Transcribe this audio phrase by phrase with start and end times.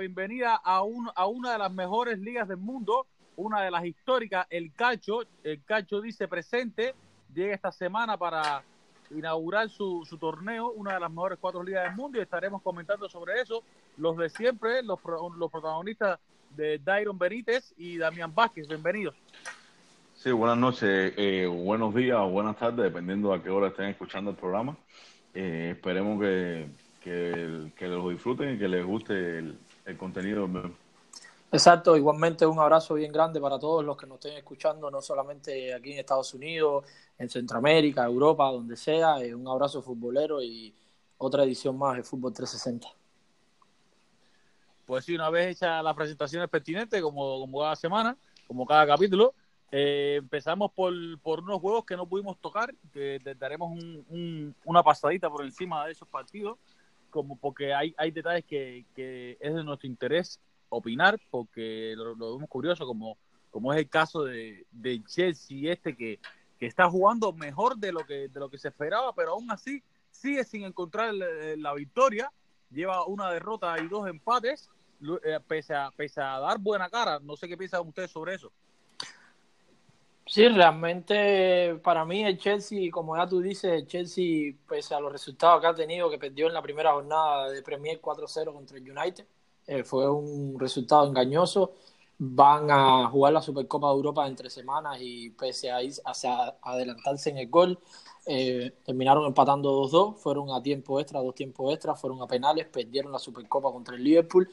[0.00, 3.06] bienvenida a, un, a una de las mejores ligas del mundo,
[3.36, 5.20] una de las históricas, el Cacho.
[5.44, 6.94] El Cacho dice presente,
[7.34, 8.62] llega esta semana para
[9.10, 13.40] inaugurar su, torneo, una de las mejores cuatro ligas del mundo, y estaremos comentando sobre
[13.40, 13.62] eso.
[13.98, 14.98] Los de siempre, los,
[15.36, 16.18] los protagonistas
[16.56, 19.14] de Dairon Benítez y Damián Vázquez, bienvenidos.
[20.14, 24.30] Sí, buenas noches, eh, buenos días o buenas tardes, dependiendo a qué hora estén escuchando
[24.30, 24.76] el programa.
[25.34, 26.68] Eh, esperemos que,
[27.02, 29.58] que, que, lo disfruten y que les guste el,
[29.90, 30.48] el contenido.
[31.52, 35.74] Exacto, igualmente un abrazo bien grande para todos los que nos estén escuchando, no solamente
[35.74, 36.84] aquí en Estados Unidos,
[37.18, 39.20] en Centroamérica, Europa, donde sea.
[39.20, 40.72] Eh, un abrazo futbolero y
[41.18, 42.88] otra edición más de Fútbol 360.
[44.86, 49.34] Pues sí, una vez hecha las presentaciones pertinentes, como, como cada semana, como cada capítulo,
[49.72, 54.82] eh, empezamos por, por, unos juegos que no pudimos tocar, que daremos un, un, una
[54.82, 56.58] pasadita por encima de esos partidos,
[57.10, 62.48] como porque hay, hay detalles que, que es de nuestro interés opinar, porque lo, vemos
[62.48, 63.18] curioso, como,
[63.50, 64.64] como es el caso de,
[65.06, 66.18] Chelsea este que,
[66.58, 69.82] que está jugando mejor de lo que, de lo que se esperaba, pero aún así
[70.10, 72.32] sigue sin encontrar la victoria,
[72.70, 74.70] lleva una derrota y dos empates,
[75.24, 77.18] eh, pese, a, pese a dar buena cara.
[77.20, 78.52] No sé qué piensan ustedes sobre eso.
[80.30, 85.10] Sí, realmente para mí el Chelsea, como ya tú dices, el Chelsea, pese a los
[85.10, 88.88] resultados que ha tenido, que perdió en la primera jornada de Premier 4-0 contra el
[88.88, 89.26] United,
[89.66, 91.72] eh, fue un resultado engañoso.
[92.18, 97.30] Van a jugar la Supercopa de Europa entre semanas y pese a, ir, hacia adelantarse
[97.30, 97.80] en el gol,
[98.24, 103.10] eh, terminaron empatando 2-2, fueron a tiempo extra, dos tiempos extra, fueron a penales, perdieron
[103.10, 104.48] la Supercopa contra el Liverpool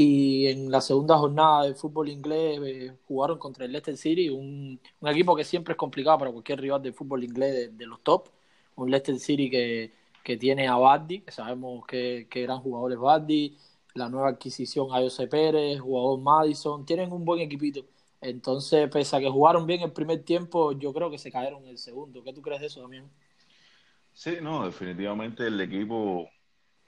[0.00, 4.80] y en la segunda jornada del fútbol inglés eh, jugaron contra el Leicester City, un,
[5.02, 8.28] equipo que siempre es complicado para cualquier rival del fútbol inglés de, los top,
[8.76, 9.92] un Leicester City que,
[10.22, 13.56] que tiene a Bardi, que sabemos que, que gran jugador es Bardi,
[13.94, 17.84] la nueva adquisición a José Pérez, jugador Madison, tienen un buen equipito.
[18.20, 21.70] Entonces, pese a que jugaron bien el primer tiempo, yo creo que se cayeron en
[21.70, 22.22] el segundo.
[22.22, 23.10] ¿Qué tú crees de eso también?
[24.12, 26.28] Sí, no, definitivamente el equipo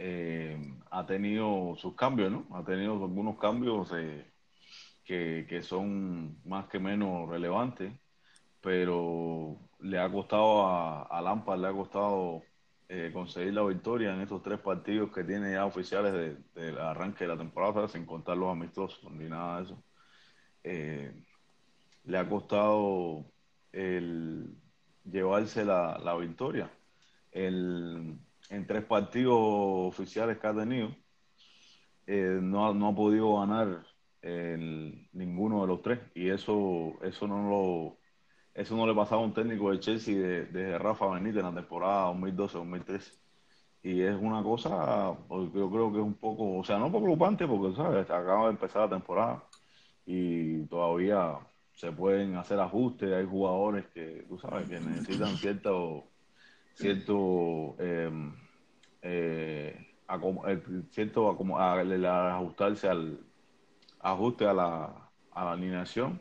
[0.02, 0.56] eh,
[0.90, 2.46] ha tenido sus cambios, ¿no?
[2.56, 4.24] Ha tenido algunos cambios eh,
[5.04, 7.92] que, que, son más que menos relevantes,
[8.62, 12.42] pero le ha costado a, a le ha costado
[12.88, 17.24] eh, conseguir la victoria en estos tres partidos que tiene ya oficiales del de, arranque
[17.24, 19.84] de la temporada, sin contar los amistosos ni nada de eso.
[22.04, 23.26] Le ha costado
[23.72, 24.56] el
[25.04, 26.70] llevarse la, la victoria.
[27.32, 28.18] El,
[28.50, 30.94] en tres partidos oficiales que ha tenido,
[32.06, 33.86] eh, no, no, ha podido ganar
[34.20, 36.00] el, ninguno de los tres.
[36.14, 38.00] Y eso, eso no lo
[38.52, 41.60] eso no le pasaba a un técnico de Chelsea desde de Rafa Benítez en la
[41.60, 43.12] temporada 2012-2013.
[43.82, 47.74] Y es una cosa, yo creo que es un poco, o sea, no preocupante porque,
[47.74, 48.10] ¿sabes?
[48.10, 49.44] Acaba de empezar la temporada
[50.04, 51.38] y todavía
[51.72, 53.10] se pueden hacer ajustes.
[53.12, 56.09] Hay jugadores que, tú sabes, que necesitan cierto,
[56.74, 58.34] cierto, em,
[59.02, 59.74] eh,
[60.08, 60.62] eh,
[61.36, 63.26] como, ajustarse al
[64.00, 66.20] ajuste a la, a alineación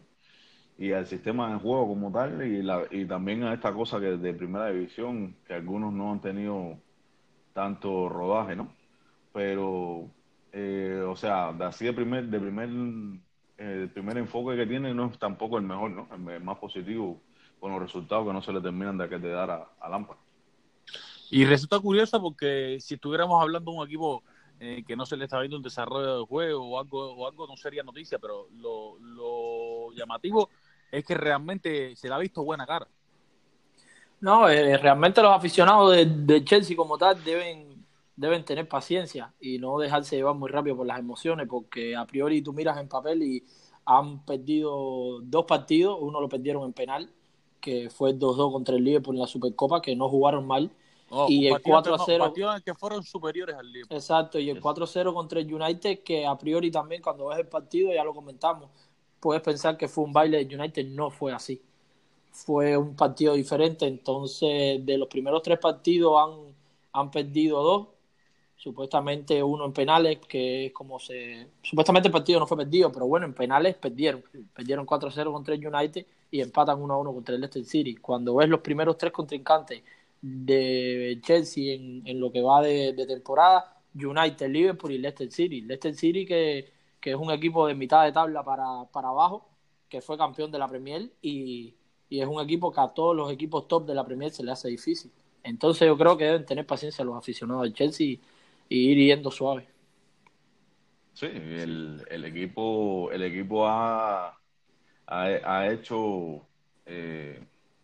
[0.77, 4.17] y al sistema de juego como tal y, la, y también a esta cosa que
[4.17, 6.83] de primera división que algunos no han tenido
[7.53, 8.75] tanto rodaje, ¿no?
[9.33, 10.15] Pero,
[10.51, 12.69] eh, o sea, de así de primer, de primer,
[13.57, 16.09] eh, primer enfoque que tiene no es tampoco el mejor, ¿no?
[16.31, 17.25] El más positivo
[17.59, 20.19] con los resultados que no se le terminan de, de dar a, a Lampard.
[21.31, 24.23] Y resulta curioso porque si estuviéramos hablando de un equipo
[24.59, 27.47] eh, que no se le está viendo un desarrollo de juego o algo, o algo
[27.47, 30.49] no sería noticia, pero lo, llamativo
[30.91, 32.87] es que realmente se le ha visto buena cara.
[34.21, 37.85] No, eh, realmente los aficionados de, Chelsea como tal deben,
[38.15, 42.41] deben tener paciencia y no dejarse llevar muy rápido por las emociones, porque a priori
[42.41, 43.43] tú miras en papel y
[43.85, 47.09] han perdido dos partidos, uno lo perdieron en penal,
[47.61, 50.69] que fue el 2-2 contra el Liverpool en la Supercopa, que no jugaron mal.
[51.11, 53.97] Oh, y el 4-0 no, que fueron superiores al Liverpool.
[53.97, 57.91] Exacto, y el 4-0 contra el United, que a priori también cuando ves el partido,
[57.91, 58.69] ya lo comentamos,
[59.19, 61.61] puedes pensar que fue un baile de United, no fue así.
[62.31, 66.55] Fue un partido diferente, entonces de los primeros tres partidos han,
[66.93, 67.87] han perdido dos,
[68.55, 71.47] supuestamente uno en penales, que es como se...
[71.63, 74.23] Supuestamente el partido no fue perdido, pero bueno, en penales perdieron.
[74.53, 77.95] Perdieron 4-0 contra el United y empatan 1-1 contra el Leicester City.
[77.95, 79.81] Cuando ves los primeros tres contrincantes
[80.21, 85.61] de Chelsea en, en lo que va de, temporada, United, Liverpool y Leicester City.
[85.61, 89.49] Leicester City que que es un equipo de mitad de tabla para, para abajo,
[89.87, 91.75] que fue campeón de la Premier y,
[92.09, 94.51] y, es un equipo que a todos los equipos top de la Premier se le
[94.51, 95.11] hace difícil.
[95.43, 98.17] Entonces yo creo que deben tener paciencia los aficionados del Chelsea
[98.67, 99.67] y ir yendo suave.
[101.13, 104.37] Sí, el, el equipo, el equipo ha,
[105.07, 106.45] ha, hecho
[106.85, 107.41] eh,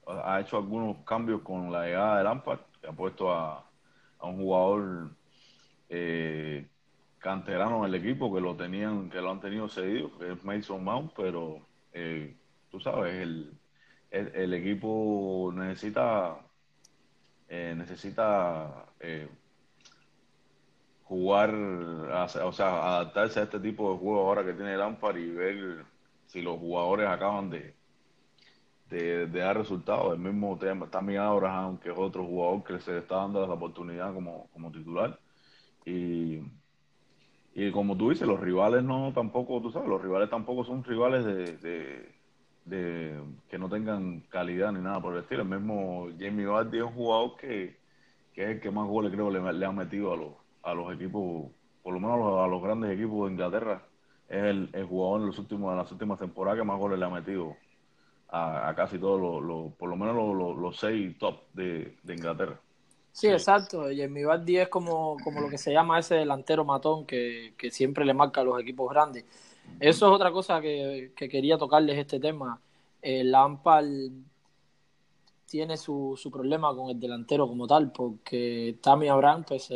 [0.08, 3.64] ha hecho algunos cambios con la llegada de Lampard, que ha puesto a,
[4.22, 5.12] un jugador
[5.90, 6.68] eh,
[7.20, 10.84] canterano en el equipo que lo tenían, que lo han tenido cedido, que es Mason
[10.84, 11.60] Mount, pero
[11.94, 12.36] eh,
[12.72, 13.54] tú sabes, el,
[14.12, 16.40] el, equipo necesita
[17.48, 19.28] eh, necesita eh,
[21.04, 25.86] jugar, o sea, adaptarse a este tipo de juego ahora que tiene Lampard y ver
[26.26, 27.76] si los jugadores acaban de,
[28.90, 30.14] de, dar resultados.
[30.14, 33.54] El mismo tema, también Abraham, que es otro jugador que se le está dando la
[33.54, 35.20] oportunidad como, como titular.
[35.86, 36.42] Y,
[37.54, 41.26] y como tú dices, los rivales no tampoco, tú sabes, los rivales tampoco son rivales
[41.26, 42.12] de,
[42.66, 45.44] de, que no tengan calidad ni nada por el estilo.
[45.44, 47.78] El mismo Jamie Vardy es un jugador que,
[48.34, 50.34] que es el que más goles creo le, le han metido a los,
[50.64, 51.52] a los equipos,
[51.84, 53.84] por lo menos a los, grandes equipos de Inglaterra.
[54.28, 57.06] Es el, el, jugador en los últimos, en las últimas temporadas que más goles le
[57.06, 57.56] ha metido
[58.36, 62.60] a, casi todos los, por lo menos los, los, seis top de, de Inglaterra.
[63.12, 63.90] Sí, exacto.
[63.92, 67.54] Y en mi Vardy es como, como lo que se llama ese delantero matón que,
[67.58, 69.24] que siempre le marca a los equipos grandes.
[69.80, 72.60] Eso es otra cosa que, que quería tocarles este tema.
[73.02, 73.86] El Lampard
[75.46, 79.72] tiene su, su problema con el delantero como tal, porque Tammy Abraham, pues,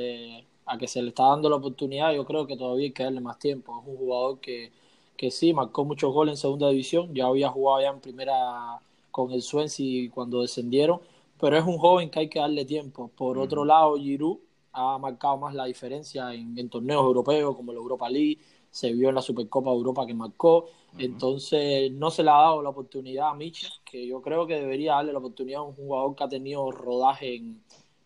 [0.65, 3.21] a que se le está dando la oportunidad, yo creo que todavía hay que darle
[3.21, 3.79] más tiempo.
[3.79, 4.71] Es un jugador que,
[5.19, 8.79] que sí, marcó muchos goles en segunda división, ya había jugado ya en primera
[9.11, 11.01] con el Swansea cuando descendieron,
[11.37, 13.11] pero es un joven que hay que darle tiempo.
[13.17, 14.37] Por otro lado, Giroud
[14.71, 18.37] ha marcado más la diferencia en, torneos europeos como la Europa League,
[18.71, 22.61] se vio en la Supercopa de Europa que marcó, entonces no se le ha dado
[22.61, 26.15] la oportunidad a Mitch, que yo creo que debería darle la oportunidad a un jugador
[26.15, 27.61] que ha tenido rodaje en,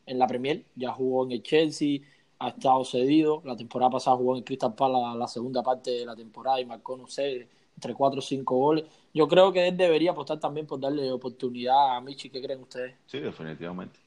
[0.08, 2.00] en la Premier, ya jugó en el Chelsea,
[2.44, 6.06] ha estado cedido, la temporada pasada jugó en el Crystal Palace la, segunda parte de
[6.06, 8.86] la temporada y marcó, no sé, entre 4 o 5 goles.
[9.14, 12.30] Yo creo que él debería apostar también por darle oportunidad a Michi.
[12.30, 12.96] ¿Qué creen ustedes?
[13.06, 13.98] Sí, definitivamente.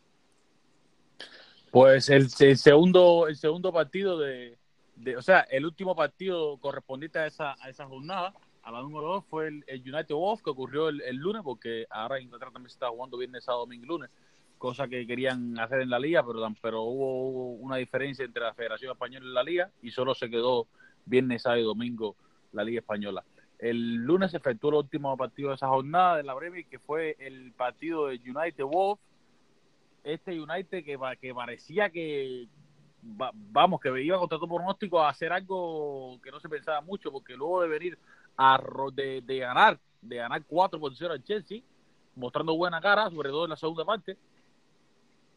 [1.71, 4.59] Pues el, segundo el segundo partido de,
[5.17, 9.25] o sea, el último partido correspondiente a esa, a esa jornada, a la número 2,
[9.25, 13.17] fue el, United Wolf que ocurrió el, lunes, porque ahora Inglaterra también se está jugando
[13.17, 14.11] viernes, sábado, domingo y lunes,
[14.59, 18.93] cosa que querían hacer en la liga, pero, pero hubo, una diferencia entre la Federación
[18.93, 20.67] Española y la liga y solo se quedó
[21.05, 22.17] viernes, sábado y domingo
[22.53, 23.25] la liga española.
[23.59, 27.17] El lunes se efectuó el último partido de esa jornada de la Premier, que fue
[27.19, 29.01] el partido de United Wolf.
[30.05, 32.49] Este United que, que parecía que,
[33.03, 37.35] vamos, que iba contra todo pronóstico a hacer algo que no se pensaba mucho, porque
[37.35, 37.99] luego de venir
[38.37, 38.63] a,
[38.93, 41.63] de, de ganar, de ganar 4 por 0 al Chelsea,
[42.15, 44.17] mostrando buena cara, sobre todo en la segunda parte,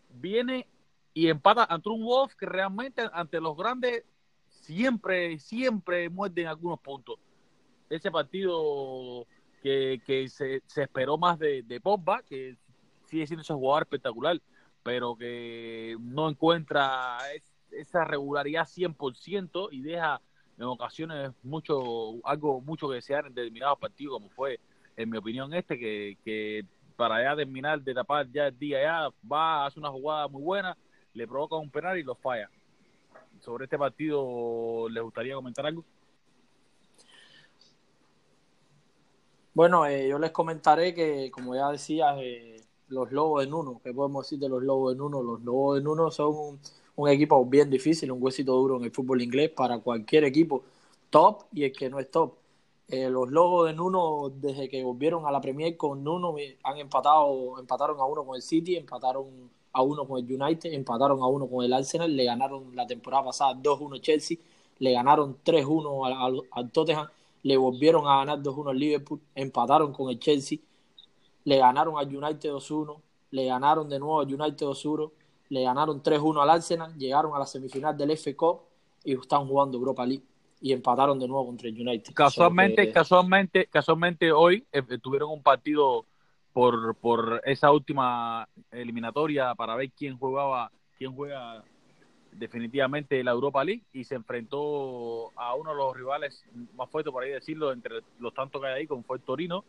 [0.09, 0.67] viene
[1.13, 4.03] y empata ante un Wolf que realmente ante los grandes
[4.47, 7.19] siempre, siempre muerden algunos puntos.
[7.89, 9.25] Ese partido
[9.61, 11.81] que, que se, se, esperó más de, de
[12.27, 12.55] que
[13.05, 14.39] sigue siendo ese jugador espectacular,
[14.83, 17.17] pero que no encuentra
[17.71, 20.21] esa regularidad 100% y deja
[20.57, 24.59] en ocasiones mucho algo mucho que desear en determinados partidos, como fue,
[24.97, 26.65] en mi opinión, este, que, que
[26.99, 30.77] para ya terminar de tapar ya el día ya va, hace una jugada muy buena,
[31.13, 32.49] le provoca un penal y lo falla.
[33.39, 35.85] Sobre este partido, ¿les gustaría comentar algo?
[39.53, 43.93] Bueno, eh, yo les comentaré que, como ya decía, eh, los Lobos de Nuno, ¿qué
[43.93, 45.23] podemos decir de los Lobos de Nuno?
[45.23, 46.59] Los Lobos de Nuno son
[46.97, 50.65] un, equipo bien difícil, un huesito duro en el fútbol inglés para cualquier equipo
[51.09, 52.33] top y el que no es top.
[52.89, 57.59] Eh, los Lobos de Nuno, desde que volvieron a la Premier con Nuno, han empatado,
[57.59, 61.47] empataron a uno con el City, empataron a uno con el United, empataron a uno
[61.47, 64.37] con el Arsenal, le ganaron la temporada pasada 2-1 Chelsea,
[64.79, 67.07] le ganaron 3-1 al Tottenham
[67.43, 70.59] le volvieron a ganar 2-1 al Liverpool, empataron con el Chelsea,
[71.45, 72.97] le ganaron al United 2-1,
[73.31, 75.11] le ganaron de nuevo al United 2-1,
[75.49, 78.61] le ganaron 3-1 al Arsenal, llegaron a la semifinal del FA Cup
[79.03, 80.23] y están jugando Europa League
[80.61, 82.13] y empataron de nuevo contra el United.
[82.13, 86.05] Casualmente, casualmente, casualmente hoy eh, tuvieron un partido
[86.53, 91.63] por, por esa última eliminatoria para ver quién jugaba, quién juega
[92.31, 96.43] definitivamente la Europa League y se enfrentó a uno de los rivales
[96.75, 99.63] más fuertes, por ahí decirlo, entre los tantos que hay ahí, como fue el Torino,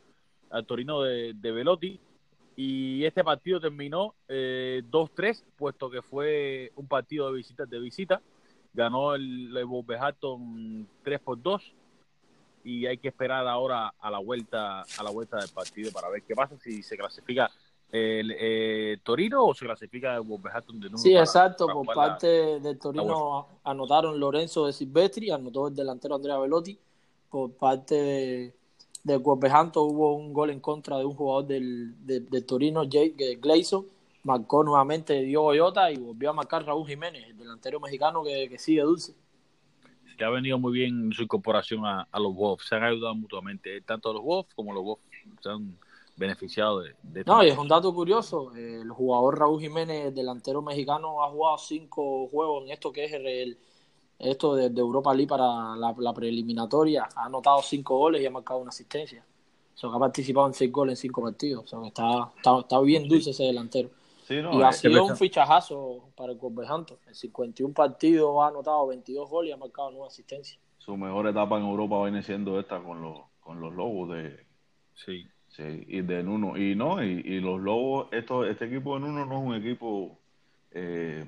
[0.50, 2.00] al Torino de, de Velotti.
[2.56, 7.64] Y este partido terminó eh, 2-3, puesto que fue un partido de visita.
[7.64, 8.20] De visita.
[8.73, 11.73] Ganó el, el Wolverhampton 3 por 2
[12.62, 16.23] y hay que esperar ahora a la vuelta a la vuelta del partido para ver
[16.23, 17.50] qué pasa si se clasifica
[17.91, 20.99] el, eh, Torino o se clasifica de Wolverhampton de nuevo?
[20.99, 21.67] Sí, para- exacto.
[21.67, 26.39] para Por jugar la- parte del Torino anotaron Lorenzo de Silvestri, anotó el delantero Andrea
[26.39, 26.79] Velotti.
[27.29, 28.55] Por parte de,
[29.03, 33.39] de Wolverhampton hubo un gol en contra de un jugador del, de- del Torino, Jake
[33.41, 33.85] Gleison.
[34.25, 38.59] Marcó nuevamente Diogo Jota y volvió a marcar Raúl Jiménez, el delantero mexicano que, que
[38.59, 39.15] sigue dulce.
[40.17, 42.67] que ha venido muy bien su incorporación a, a los Wolves.
[42.69, 43.81] Se han ayudado mutuamente.
[43.83, 45.05] Tanto los Wolves como los Wolves
[45.41, 45.75] se han
[46.17, 48.55] beneficiado de, de No, y es un dato curioso.
[48.55, 53.05] eh, El jugador Raúl Jiménez, el delantero mexicano, ha jugado cinco juegos en esto que
[53.05, 53.59] es el, el-
[54.19, 57.09] esto de, de Europa League para la, la preeliminatoria.
[57.17, 59.25] Ha anotado cinco goles y ha marcado una asistencia.
[59.75, 61.65] O sea, que ha participado en seis goles en cinco partidos.
[61.65, 63.89] O sea, que está, está, está bien dulce ese delantero.
[64.30, 66.99] Sí, no, y ha sido un fichajazo para el Wolverhampton.
[67.08, 70.60] En 51 partidos ha anotado 22 goles y ha marcado nueve asistencias.
[70.78, 74.46] su mejor etapa en Europa viene siendo esta con los, con los Lobos de,
[74.94, 75.26] Sí.
[75.49, 76.56] Sí, y de Nuno.
[76.56, 80.16] Y no, y, y los Lobos, esto, este equipo de Nuno no es un equipo
[80.70, 81.26] eh,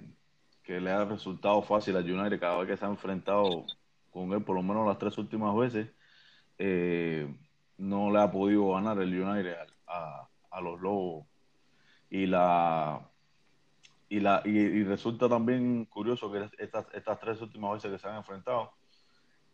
[0.62, 3.66] que le ha resultado fácil a United cada vez que se ha enfrentado
[4.12, 5.88] con él, por lo menos las tres últimas veces,
[6.58, 7.26] eh,
[7.78, 9.56] no le ha podido ganar el United
[9.88, 11.26] a, a- a los Lobos.
[12.14, 13.00] Y la
[14.10, 18.06] y la y, y resulta también curioso que estas, estas tres últimas veces que se
[18.06, 18.70] han enfrentado,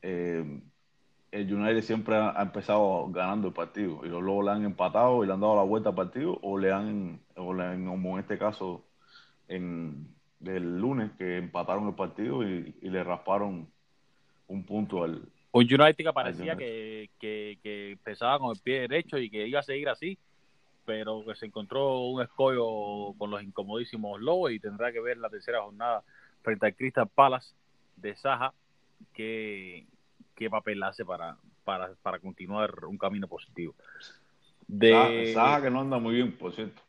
[0.02, 0.60] eh,
[1.30, 5.28] el United siempre ha, ha empezado ganando el partido y Lobos le han empatado y
[5.28, 8.24] le han dado la vuelta al partido o le han, o le han como en
[8.24, 8.84] este caso
[9.46, 10.08] en
[10.40, 13.68] del lunes que empataron el partido y, y le rasparon
[14.48, 15.22] un punto al
[15.52, 16.58] Un United que parecía United.
[16.58, 20.18] que, que, que empezaba con el pie derecho y que iba a seguir así,
[20.88, 25.28] pero que se encontró un escollo con los incomodísimos Lobos y tendrá que ver la
[25.28, 26.02] tercera jornada
[26.40, 27.54] frente al Crystal Palace
[27.97, 28.54] de Saja
[29.12, 29.87] qué,
[30.35, 33.75] qué papel hace para, para, para continuar un camino positivo.
[34.66, 36.80] De, Saja, Saja, que no anda muy bien, por cierto.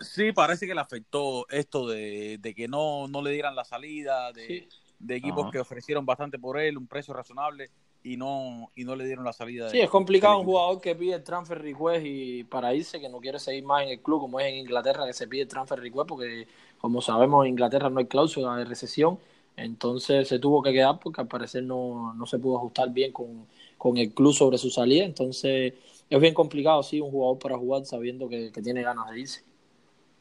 [0.00, 4.32] Sí, parece que le afectó esto de, de que no, no le dieran la salida,
[4.32, 4.68] de, Sí.
[5.00, 5.50] de equipos Ajá.
[5.50, 7.68] que ofrecieron bastante por él, un precio razonable,
[8.12, 9.70] y no, y no le dieron la salida.
[9.70, 13.08] Sí, de- es complicado un jugador que pide el transfer request y para irse, que
[13.10, 15.48] no quiere seguir más en el club, como es en Inglaterra, que se pide el
[15.48, 16.48] transfer request, porque
[16.78, 19.18] como sabemos en Inglaterra no hay cláusula de recesión,
[19.56, 23.46] entonces se tuvo que quedar porque al parecer no, no se pudo ajustar bien con,
[23.76, 25.74] con el club sobre su salida, entonces
[26.08, 29.44] es bien complicado, sí, un jugador para jugar sabiendo que, que tiene ganas de irse.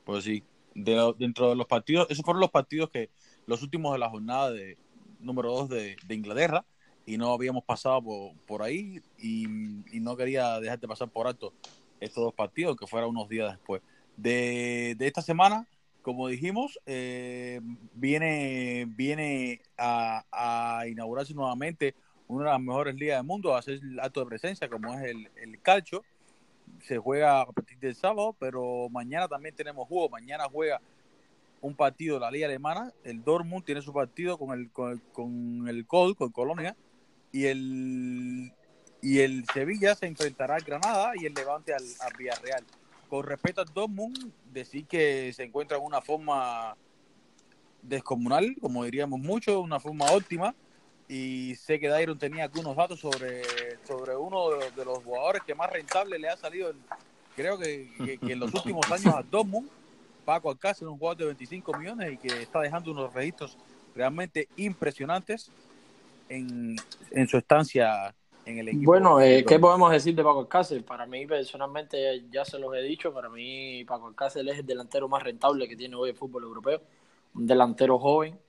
[0.03, 3.12] Pues sí, de dentro de los partidos, esos fueron los partidos que
[3.46, 4.79] los últimos de la jornada de
[5.20, 6.65] número 2 de, de Inglaterra
[7.08, 9.46] y no habíamos pasado por, por ahí y,
[9.92, 11.54] y no quería dejarte pasar por alto
[12.00, 13.82] estos dos partidos, que fuera unos días después.
[14.16, 15.66] De, esta semana,
[16.02, 17.62] como dijimos, eh,
[17.94, 21.96] viene, viene a, inaugurarse nuevamente
[22.28, 25.04] una de las mejores ligas del mundo, a hacer el acto de presencia, como es
[25.06, 26.04] el, el calcio
[26.84, 30.10] se juega a partir del sábado, pero mañana también tenemos juego.
[30.10, 30.82] Mañana juega
[31.62, 32.92] un partido de la Liga Alemana.
[33.04, 36.76] El Dortmund tiene su partido con el con el, con el Col, con Colonia,
[37.38, 38.51] y el
[39.00, 42.65] y el Sevilla se enfrentará al Granada y el Levante al, al Villarreal.
[43.08, 46.75] Con respecto al Dortmund, decir que se encuentra en una forma
[47.82, 50.56] descomunal, como diríamos mucho, una forma óptima.
[51.08, 53.44] Y sé que Dairon tenía algunos datos sobre,
[53.86, 56.84] sobre uno de los, de los jugadores que más rentable le ha salido, en-
[57.36, 59.70] creo que, que- que en los últimos años a Dortmund,
[60.25, 63.58] Paco Alcácer, un jugador de 25 millones y que está dejando unos registros
[63.96, 65.50] realmente impresionantes
[66.29, 66.75] en,
[67.12, 68.13] en su estancia
[68.48, 68.91] en el equipo.
[68.91, 70.84] Bueno, eh, ¿qué podemos decir de Paco Alcácer?
[70.86, 75.07] Para mí, personalmente, ya se los he dicho, para mí Paco Alcácer es el delantero
[75.07, 76.81] más rentable que tiene hoy el fútbol europeo.
[77.36, 78.39] Un delantero joven,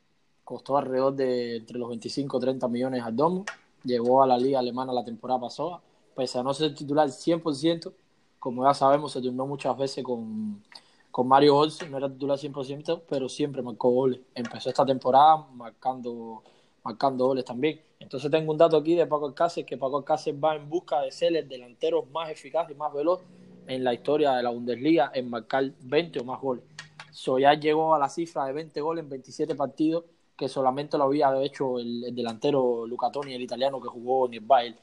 [0.44, 3.46] costó alrededor de entre los 25 y 30 millones al Dortmund,
[3.84, 5.80] llegó a la liga alemana la temporada pasada,
[6.14, 7.92] pese a no ser titular 100%,
[8.38, 10.62] como ya sabemos, se turnó muchas veces con,
[11.10, 14.20] con Mario Olsen, no era titular 100%, pero siempre marcó goles.
[14.34, 16.42] Empezó esta temporada marcando
[16.88, 17.80] marcando goles también.
[18.00, 21.10] Entonces tengo un dato aquí de Paco Alcácer, que Paco Alcácer va en busca de
[21.10, 23.20] ser el delantero más eficaz y más veloz
[23.66, 26.64] en la historia de la Bundesliga en marcar 20 o más goles.
[27.10, 30.04] So, ya llegó a la cifra de 20 goles en 27 partidos,
[30.36, 34.34] que solamente lo había hecho el, el delantero Luca Toni, el italiano que jugó en
[34.34, 34.76] el Bayern.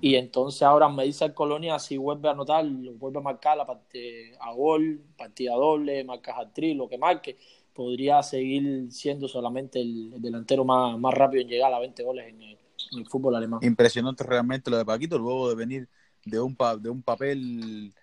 [0.00, 3.64] Y entonces ahora me dice el Colonia si vuelve a anotar, vuelve a marcar la
[3.66, 7.38] parte, a gol, partida doble, marca hat-trick, lo que marque,
[7.78, 12.26] podría seguir siendo solamente el, el delantero más, más rápido en llegar a 20 goles
[12.26, 13.60] en el, fútbol alemán.
[13.62, 15.88] Impresionante realmente lo de Paquito, luego de venir
[16.24, 17.94] de un, pa- de un papel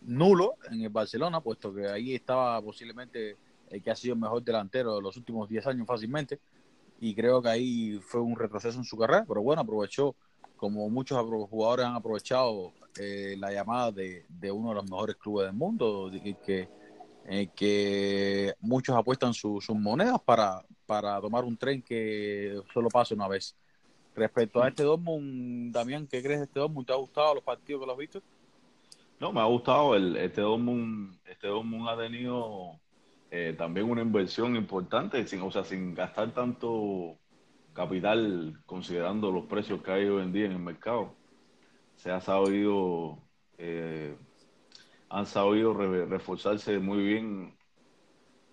[0.00, 3.36] nulo en el Barcelona, puesto que ahí estaba posiblemente
[3.68, 6.40] el que ha sido el mejor delantero de los últimos 10 años fácilmente,
[6.98, 10.16] y creo que ahí fue un retroceso en su carrera, pero bueno, aprovechó
[10.56, 12.72] como muchos jugadores han aprovechado
[13.36, 16.10] la llamada de, uno de los mejores clubes del mundo,
[16.46, 16.68] que,
[17.54, 23.56] que muchos apuestan sus monedas para, para tomar un tren que solo pase una vez.
[24.14, 26.86] Respecto a este Dortmund, Damián, ¿qué crees de este Dortmund?
[26.86, 28.22] ¿Te ha gustado los partidos que lo has visto?
[29.20, 29.94] No, me ha gustado.
[29.94, 32.80] El, este, Dortmund, este Dortmund ha tenido
[33.30, 37.16] eh, también una inversión importante, sin, o sea, sin gastar tanto
[37.72, 41.14] capital considerando los precios que hay hoy en día en el mercado.
[41.96, 43.18] Se ha sabido,
[43.58, 44.16] eh,
[45.10, 47.56] han sabido reforzarse muy bien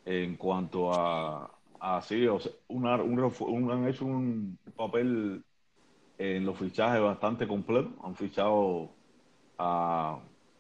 [0.06, 5.44] en cuanto a, a sí, o sea, una, un, han hecho un papel
[6.18, 7.94] en los fichajes bastante completo.
[8.04, 8.90] Han fichado
[9.60, 10.20] a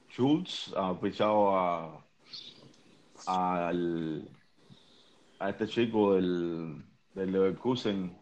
[0.10, 2.06] Schultz, han fichado a,
[3.26, 3.72] a,
[5.40, 6.84] a este chico del,
[7.16, 8.16] del Leverkusen,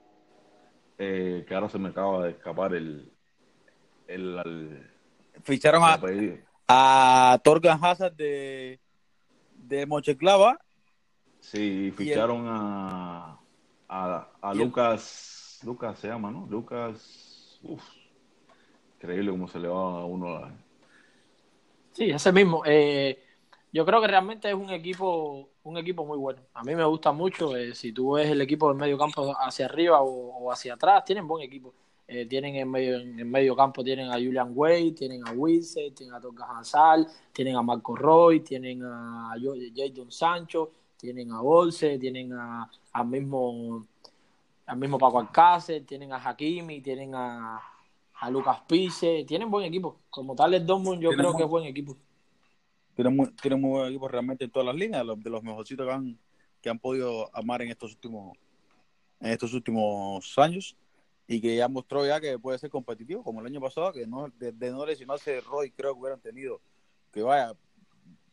[0.97, 3.11] eh, que ahora se me acaba de escapar el.
[4.07, 4.91] el,
[5.43, 5.99] Ficharon a,
[6.67, 8.79] a Torgan Hazard de,
[9.55, 10.59] de Mocheclava.
[11.39, 13.39] Sí, ficharon a,
[13.87, 15.59] a, a Lucas.
[15.63, 16.47] Lucas se llama, ¿no?
[16.49, 17.59] Lucas.
[17.63, 17.83] Uf,
[18.95, 20.35] increíble cómo se le va a uno.
[20.35, 20.51] A...
[21.93, 22.63] Sí, ese mismo.
[22.65, 23.23] Eh,
[23.71, 26.41] yo creo que realmente es un equipo un equipo muy bueno.
[26.53, 27.55] A mí me gusta mucho.
[27.55, 31.27] Eh, si tú ves el equipo del medio campo hacia arriba o, hacia atrás, tienen
[31.27, 31.73] buen equipo.
[32.07, 36.13] Eh, tienen en medio, en medio campo tienen a Julian Wade, tienen a Wilson, tienen
[36.13, 39.33] a Torga Hansal, tienen a Marco Roy, tienen a
[39.75, 43.87] Jadon Sancho, tienen a Bolse, tienen a, al mismo
[44.67, 47.59] al mismo Paco Alcácer, tienen a Hakimi, tienen a,
[48.13, 49.97] a Lucas Pise, tienen buen equipo.
[50.09, 51.97] Como tal el Dortmund yo creo que es buen equipo.
[52.95, 53.31] Tiene muy,
[53.69, 56.19] buen equipo realmente en todas las líneas, de los mejorcitos que han,
[56.61, 58.37] que han podido amar en estos últimos
[59.21, 60.75] en estos últimos años
[61.27, 64.29] y que ya mostró ya que puede ser competitivo como el año pasado que no
[64.37, 66.61] de, no lesionarse Roy creo que hubieran tenido
[67.11, 67.53] que vaya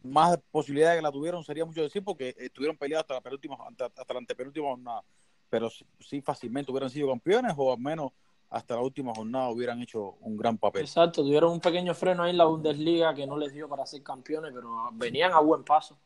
[0.02, 3.86] más posibilidades que la tuvieron sería mucho decir porque estuvieron peleados hasta la penúltima hasta,
[3.86, 5.02] hasta la antepenúltima jornada
[5.48, 5.68] pero
[6.00, 8.12] sí fácilmente hubieran sido campeones o al menos
[8.52, 10.82] hasta la última jornada hubieran hecho un gran papel.
[10.82, 14.02] Exacto, tuvieron un pequeño freno ahí en la Bundesliga que no les dio para ser
[14.02, 15.98] campeones, pero venían a buen paso.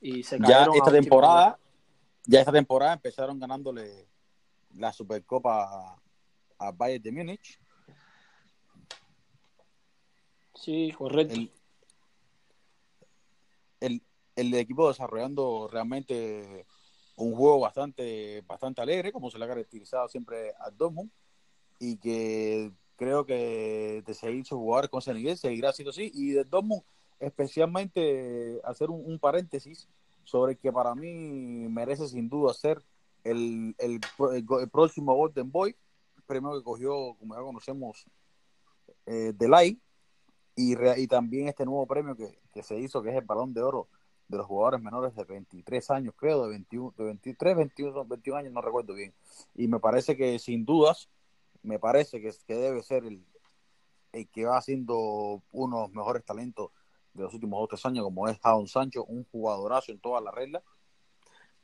[0.00, 1.58] Y se ya esta temporada,
[2.26, 4.06] ya esta temporada empezaron ganándole
[4.76, 6.00] la Supercopa
[6.58, 7.58] a, Bayern de Múnich.
[10.54, 11.34] Sí, correcto.
[13.80, 14.02] El,
[14.36, 16.66] el, equipo desarrollando realmente
[17.16, 21.10] un juego bastante, bastante alegre, como se le ha caracterizado siempre a Dortmund
[21.78, 26.10] y que creo que de seguir su jugadores con ese nivel seguirá siendo así.
[26.14, 26.82] Y de Dortmund,
[27.20, 29.88] especialmente hacer un, paréntesis
[30.24, 32.82] sobre que para mí merece sin duda ser
[33.24, 34.00] el, el,
[34.34, 35.76] el, próximo Golden Boy,
[36.26, 38.06] premio que cogió, como ya conocemos,
[39.06, 39.80] eh, Delay,
[40.56, 43.62] y, y también este nuevo premio que, que, se hizo, que es el Balón de
[43.62, 43.88] Oro
[44.28, 48.52] de los jugadores menores de 23 años, creo, de, 21, de 23, 21, 21 años,
[48.52, 49.12] no recuerdo bien.
[49.54, 51.08] Y me parece que sin dudas
[51.62, 53.24] me parece que, que debe ser el,
[54.12, 56.70] el, que va siendo uno de los mejores talentos
[57.12, 60.34] de los últimos dos tres años, como es Jadon Sancho, un jugadorazo en todas las
[60.34, 60.62] reglas.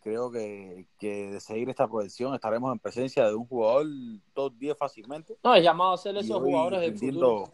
[0.00, 3.86] Creo que, que, de seguir esta proyección estaremos en presencia de un jugador
[4.32, 5.36] top 10 fácilmente.
[5.44, 7.52] No, es llamado a ser esos jugadores del futuro.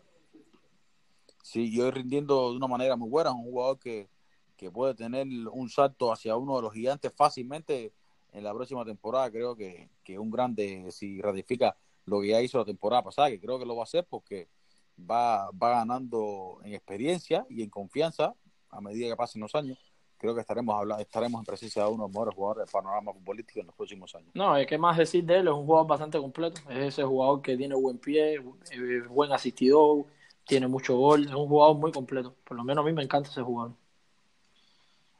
[1.42, 4.08] Sí, yo rindiendo de una manera muy buena, un jugador que,
[4.56, 7.92] que puede tener un salto hacia uno de los gigantes fácilmente
[8.32, 9.30] en la próxima temporada.
[9.30, 13.40] Creo que, que un grande, si ratifica lo que ya hizo la temporada pasada, que
[13.40, 14.48] creo que lo va a hacer porque
[14.98, 18.34] va, va ganando en experiencia y en confianza
[18.70, 19.78] a medida que pasen los años.
[20.18, 23.12] Creo que estaremos hablando, estaremos en presencia de uno de los mejores jugadores del panorama
[23.12, 24.30] futbolístico en los próximos años.
[24.34, 26.60] No, hay que más decir de él, es un jugador bastante completo.
[26.70, 28.42] Es ese jugador que tiene buen pie,
[29.08, 30.06] buen asistidor,
[30.46, 32.34] tiene mucho gol, es un jugador muy completo.
[32.44, 33.72] Por lo menos a mí me encanta ese jugador.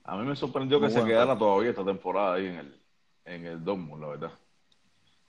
[0.05, 2.81] A mí me sorprendió que se quedara todavía esta temporada ahí en el,
[3.25, 4.33] en el Dortmund, la verdad.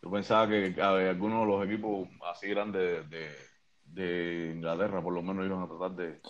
[0.01, 5.63] Yo pensaba que algunos de los equipos así grandes de, Inglaterra por lo menos iban
[5.63, 6.21] a tratar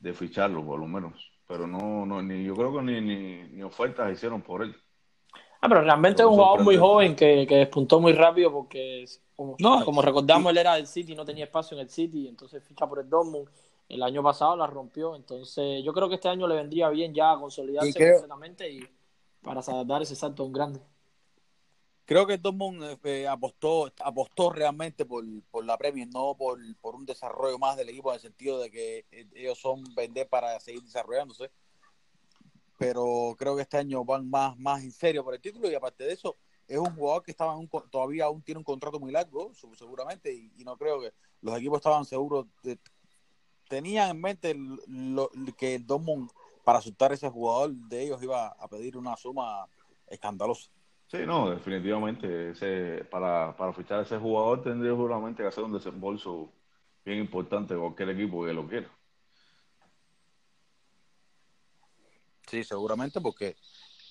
[0.00, 1.32] de, ficharlo, por lo menos.
[1.46, 4.74] Pero no, no ni yo creo que ni, ni, ofertas hicieron por él.
[5.60, 9.04] Ah, pero realmente es un jugador muy joven que, despuntó muy rápido porque,
[9.34, 12.86] como, como recordamos, él era del City, no tenía espacio en el City, entonces ficha
[12.86, 13.48] por el Dortmund.
[13.88, 17.36] El año pasado la rompió, entonces yo creo que este año le vendría bien ya
[17.36, 18.80] consolidarse completamente y
[19.42, 20.80] para dar ese salto a un grande
[22.04, 25.24] creo que Dortmund eh, eh, apostó, apostó realmente por,
[25.64, 26.58] la Premier, no por,
[26.94, 30.58] un desarrollo más del equipo en el sentido de que eh, ellos son vender para
[30.60, 31.50] seguir desarrollándose.
[32.78, 36.04] Pero creo que este año van más, más en serio por el título y aparte
[36.04, 36.36] de eso,
[36.66, 37.56] es un jugador que estaba
[37.90, 41.12] todavía aún tiene un contrato muy largo, seguramente, y, no creo que
[41.42, 42.46] los equipos estaban seguros,
[43.68, 44.54] tenían en mente
[44.88, 46.30] lo, que el Dortmund
[46.64, 49.66] para asustar a ese jugador de ellos iba a pedir una suma
[50.08, 50.70] escandalosa.
[51.14, 52.50] Sí, no, definitivamente.
[52.50, 56.50] Ese, para, para fichar a ese jugador tendría seguramente que hacer un desembolso
[57.04, 58.88] bien importante cualquier equipo que lo quiera.
[62.48, 63.54] Sí, seguramente porque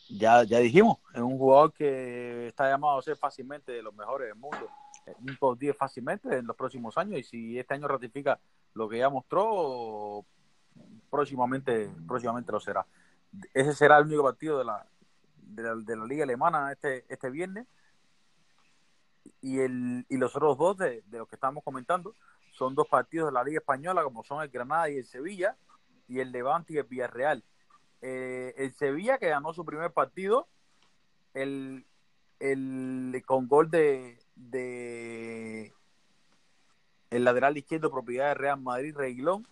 [0.07, 4.29] ya, ya dijimos, es un jugador que está llamado a ser fácilmente de los mejores
[4.29, 4.69] del mundo,
[5.19, 8.39] un top 10 fácilmente en los próximos años y si este año ratifica
[8.75, 10.25] lo que ya mostró,
[11.11, 12.85] próximamente, próximamente lo será.
[13.53, 14.87] Ese será el único partido de la,
[15.55, 17.67] de la, liga alemana este, este viernes.
[19.41, 22.15] Y, el, y los otros dos de, de los que estamos comentando
[22.51, 25.57] son dos partidos de la liga española como son el Granada y el Sevilla
[26.07, 27.43] y el Levante y el Villarreal.
[28.01, 30.47] Eh, el Sevilla que ganó su primer partido
[31.33, 31.85] el,
[32.39, 35.73] el con gol de, de
[37.09, 39.47] el lateral izquierdo propiedad de Real Madrid Reguilón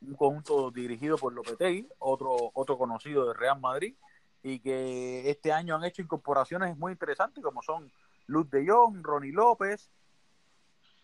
[0.00, 3.94] un conjunto dirigido por Lopetegui otro otro conocido de Real Madrid
[4.42, 7.90] y que este año han hecho incorporaciones muy interesantes como son
[8.26, 9.90] Luz de Jong, Ronnie López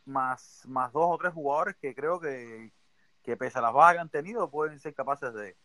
[0.04, 2.72] más, más dos o tres jugadores que creo que,
[3.22, 5.56] que pese a las bajas que han tenido pueden ser capaces de,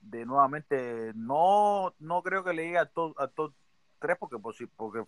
[0.00, 3.54] de nuevamente, no, no creo que le llegue a todos a top
[3.98, 4.38] 3 porque,
[4.76, 5.04] porque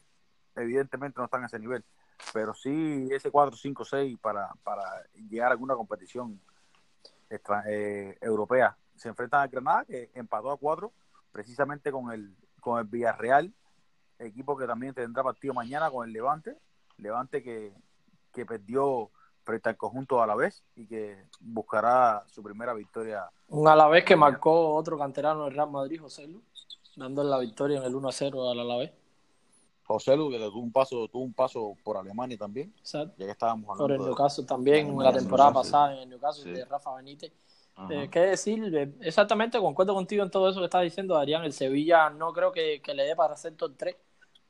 [0.56, 1.84] evidentemente no están a ese nivel,
[2.32, 4.82] pero sí ese 4, 5, 6 para, para
[5.28, 6.40] llegar a alguna competición
[7.66, 8.76] eh, europea.
[8.96, 10.92] Se enfrentan a Granada, que empató a 4,
[11.32, 13.52] precisamente con el, con el Villarreal,
[14.18, 16.56] equipo que también tendrá partido mañana con el Levante,
[16.98, 17.72] Levante que,
[18.32, 19.10] que perdió
[19.44, 23.30] frente al conjunto a la vez y que buscará su primera victoria.
[23.48, 26.42] Un Alavés que marcó otro canterano del Real Madrid, José Lu,
[26.96, 28.92] dándole la victoria en el 1 0 al Alavés.
[29.84, 32.74] José Lu, que tuvo un paso, tuvo un paso por Alemania también.
[32.78, 33.14] Exacto.
[33.16, 36.52] Ya que estábamos hablando por el Newcastle también, en la temporada pasada en el Newcastle
[36.52, 37.32] de Rafa Benítez.
[37.90, 38.74] Eh, ¿Qué decir?
[38.74, 41.44] Eh, exactamente, concuerdo contigo en todo eso que estás diciendo, Adrián.
[41.44, 43.96] El Sevilla no creo que, que le dé para hacer top 3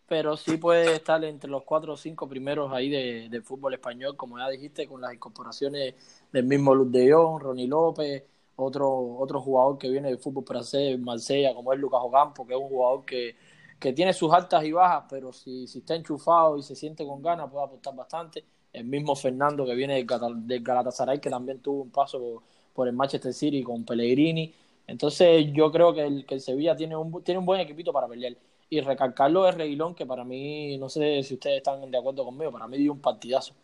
[0.08, 4.38] pero sí puede estar entre los cuatro o cinco primeros ahí de, fútbol español, como
[4.38, 5.94] ya dijiste, con las incorporaciones
[6.32, 8.24] del mismo Luz de Jong, Ronnie López,
[8.56, 8.88] otro,
[9.18, 12.68] otro jugador que viene del fútbol francés, Marsella, como es Lucas Ocampo, que es un
[12.68, 13.36] jugador que,
[13.78, 17.20] que tiene sus altas y bajas, pero si, si está enchufado y se siente con
[17.20, 18.44] ganas, puede aportar bastante.
[18.72, 22.42] El mismo Fernando que viene del Galatasaray, que también tuvo un paso
[22.78, 24.54] por, el Manchester City con Pellegrini.
[24.86, 28.06] Entonces yo creo que el, que el Sevilla tiene un, tiene un buen equipito para
[28.06, 28.34] pelear
[28.70, 32.52] y recalcarlo de Reguilón, que para mí, no sé si ustedes están de acuerdo conmigo,
[32.52, 33.54] para mí dio un partidazo.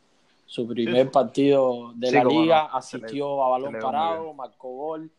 [0.46, 5.11] Su primer partido de la liga, asistió a balón parado, marcó gol.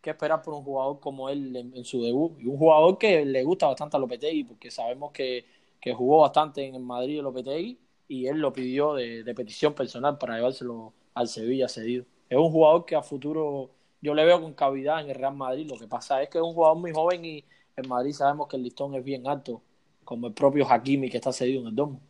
[0.00, 2.38] ¿Qué esperar por un jugador como él en, su debut?
[2.40, 5.44] Y un jugador que le gusta bastante a Lopetegui, porque sabemos que,
[5.80, 10.18] que jugó bastante en el Madrid Lopetegui y él lo pidió de, de petición personal
[10.18, 12.04] para llevárselo al Sevilla cedido.
[12.28, 15.68] Es un jugador que a futuro yo le veo con cavidad en el Real Madrid.
[15.70, 17.44] Lo que pasa es que es un jugador muy joven y,
[17.76, 19.62] en Madrid sabemos que el listón es bien alto,
[20.02, 22.00] como el propio Hakimi que está cedido en el domo.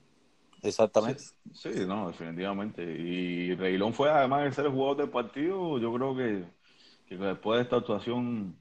[0.63, 1.23] Exactamente.
[1.53, 2.83] Sí, no, definitivamente.
[2.83, 6.45] Y Reguilón fue, además de ser el jugador del partido, yo creo que,
[7.17, 8.57] después de esta actuación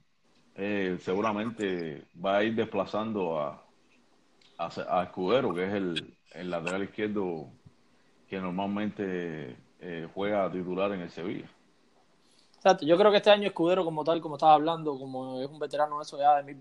[0.54, 3.64] eh, seguramente va a ir desplazando a,
[4.58, 7.50] a, Escudero, que es el, lateral izquierdo
[8.28, 11.50] que normalmente eh, juega titular en el Sevilla.
[12.56, 15.58] Exacto, yo creo que este año Escudero como tal, como estaba hablando, como es un
[15.58, 16.58] veterano eso ya de mi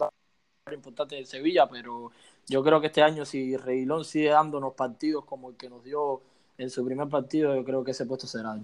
[0.74, 2.12] importante de Sevilla, pero
[2.48, 6.22] yo creo que este año si Reguilón sigue dándonos partidos como el que nos dio
[6.58, 8.58] en su primer partido, yo creo que ese puesto será.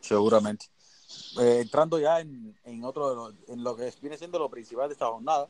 [0.00, 0.66] Seguramente.
[1.40, 5.48] Eh, entrando ya en, otro en lo que viene siendo lo principal de esta jornada,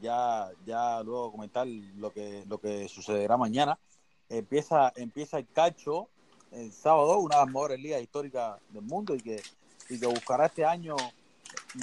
[0.00, 3.78] ya, ya luego comentar lo que, lo que sucederá mañana.
[4.28, 6.08] Empieza, empieza el cacho
[6.52, 9.42] el sábado, una de las mejores ligas históricas del mundo y que,
[9.88, 10.96] y que buscará este año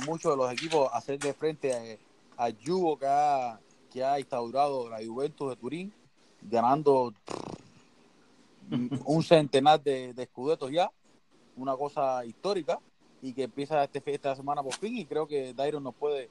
[0.05, 1.97] muchos de los equipos hacerle frente a
[2.37, 3.59] a Juvo que ha,
[3.91, 5.93] que ha instaurado la Juventus de Turín,
[6.41, 7.13] ganando
[9.05, 10.91] un centenar de, de escudetos ya,
[11.55, 12.79] una cosa histórica,
[13.21, 16.29] y que empieza este, esta semana por fin, y creo que Dairon nos puede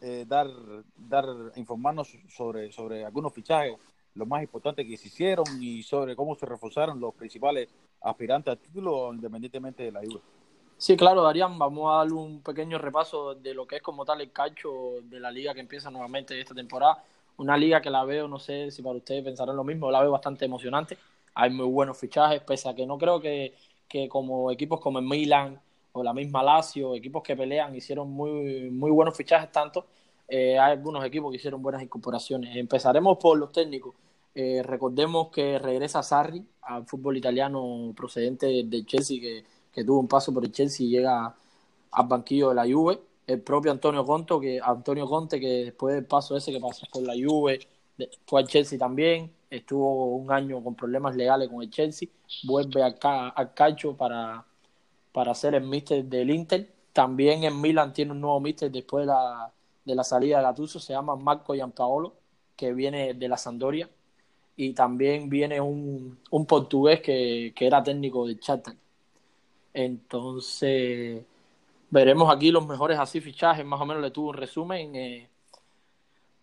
[0.00, 0.48] eh, dar,
[0.96, 3.76] dar, informarnos sobre, sobre algunos fichajes,
[4.14, 7.68] lo más importante que se hicieron y sobre cómo se reforzaron los principales
[8.00, 10.20] aspirantes al título, independientemente de la Juve.
[10.76, 14.20] Sí, claro, Darían, vamos a darle un pequeño repaso de lo que es como tal
[14.20, 17.02] el calcho de la liga que empieza nuevamente esta temporada.
[17.36, 20.10] Una liga que la veo, no sé si para ustedes pensarán lo mismo, la veo
[20.10, 20.98] bastante emocionante.
[21.34, 23.54] Hay muy buenos fichajes, pese a que no creo que,
[23.88, 25.60] que como equipos como el Milan
[25.92, 29.86] o la misma Lazio, equipos que pelean, hicieron muy, muy buenos fichajes tanto.
[30.28, 32.56] Eh, hay algunos equipos que hicieron buenas incorporaciones.
[32.56, 33.94] Empezaremos por los técnicos.
[34.34, 40.08] Eh, recordemos que regresa Sarri al fútbol italiano procedente del Chelsea, que, que, tuvo un
[40.08, 41.34] paso por el Chelsea y llega
[41.92, 43.00] al banquillo de la Juve.
[43.26, 47.02] El propio Antonio Conte, que, Antonio Conte, que después del paso ese que pasó por
[47.02, 47.60] la Juve,
[48.26, 52.08] fue al Chelsea también, estuvo un año con problemas legales con el Chelsea,
[52.44, 54.44] vuelve acá al calcio para,
[55.12, 56.68] para ser el míster del Inter.
[56.92, 59.52] También en Milan tiene un nuevo míster después de la,
[59.84, 62.16] de la salida de Gattuso, se llama Marco Giampaolo,
[62.56, 63.90] que viene de la Sandoria.
[64.56, 68.76] Y también viene un, un portugués que, que, era técnico de Chatham.
[69.72, 71.24] Entonces,
[71.90, 74.94] veremos aquí los mejores así fichajes, más o menos le tuvo un resumen.
[74.96, 75.28] Eh,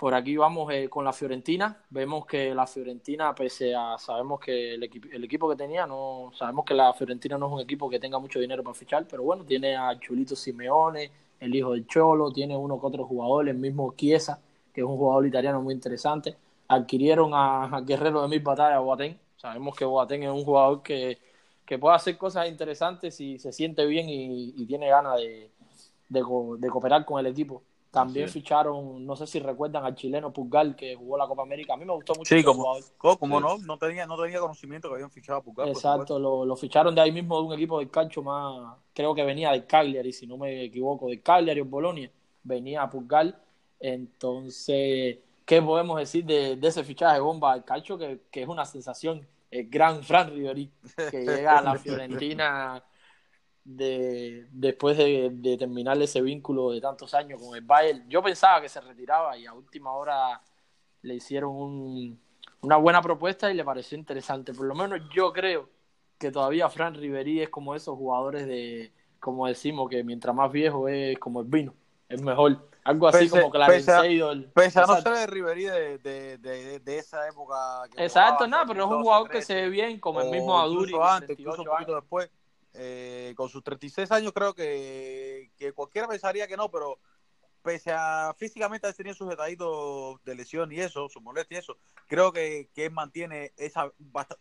[0.02, 1.78] por aquí vamos eh, con la Fiorentina.
[1.92, 6.66] Vemos que la Fiorentina, pese a sabemos que el, el, equipo que tenía, no sabemos
[6.66, 9.46] que la Fiorentina no es un equipo que tenga mucho dinero para fichar, pero bueno,
[9.46, 13.94] tiene a Chulito Simeone, el hijo del Cholo, tiene uno que otro jugador, el mismo
[13.96, 14.42] Chiesa,
[14.74, 16.36] que es un jugador italiano muy interesante.
[16.68, 19.20] Adquirieron a, Guerrero de Mil Batallas, Boateng.
[19.38, 21.20] Sabemos que Boateng es un jugador que,
[21.64, 25.52] que puede hacer cosas interesantes si se siente bien y, tiene ganas de,
[26.10, 27.62] de cooperar con el equipo.
[27.92, 31.74] También ficharon, no sé si recuerdan al chileno Pulgar que jugó la Copa América.
[31.74, 32.34] A mí me gustó mucho.
[32.34, 35.68] Sí, como, como no, no tenía, no tenía conocimiento que habían fichado a Pulgar.
[35.68, 39.26] Exacto, lo, lo, ficharon de ahí mismo de un equipo del cancho más, creo que
[39.26, 42.10] venía del Cagliari, si no me equivoco, del Cagliari o Bolonia.
[42.44, 43.38] Venía a Pulgar.
[43.78, 47.98] Entonces, ¿qué podemos decir de, de ese fichaje bomba del calcio?
[47.98, 50.72] Que, que es una sensación, el gran Fran Riveri,
[51.12, 52.82] que llega a la Fiorentina
[53.64, 58.08] de, después de, terminar ese vínculo de tantos años con el Bayern.
[58.10, 60.42] Yo pensaba que se retiraba y a última hora
[61.02, 62.20] le hicieron
[62.62, 64.54] una buena propuesta y le pareció interesante.
[64.54, 65.70] Por lo menos yo creo
[66.18, 70.88] que todavía Fran Riveri es como esos jugadores de, como decimos, que mientras más viejo
[70.88, 71.74] es como el vino,
[72.10, 72.70] es mejor.
[72.84, 74.48] Algo así como Clarence Seedorf.
[74.56, 77.84] Pese a no ser de Riveri de, de, de, esa época.
[77.96, 80.92] Exacto, nada, pero es un jugador que se ve bien, como el mismo Aduri.
[81.00, 82.32] antes, incluso un poquito después
[82.74, 87.00] eh, con sus 36 años creo que, que, cualquiera pensaría que no, pero
[87.62, 91.78] pese a físicamente haber tenido sus detallitos de lesión y eso, su molestia y eso,
[92.08, 93.92] creo que, que él mantiene esa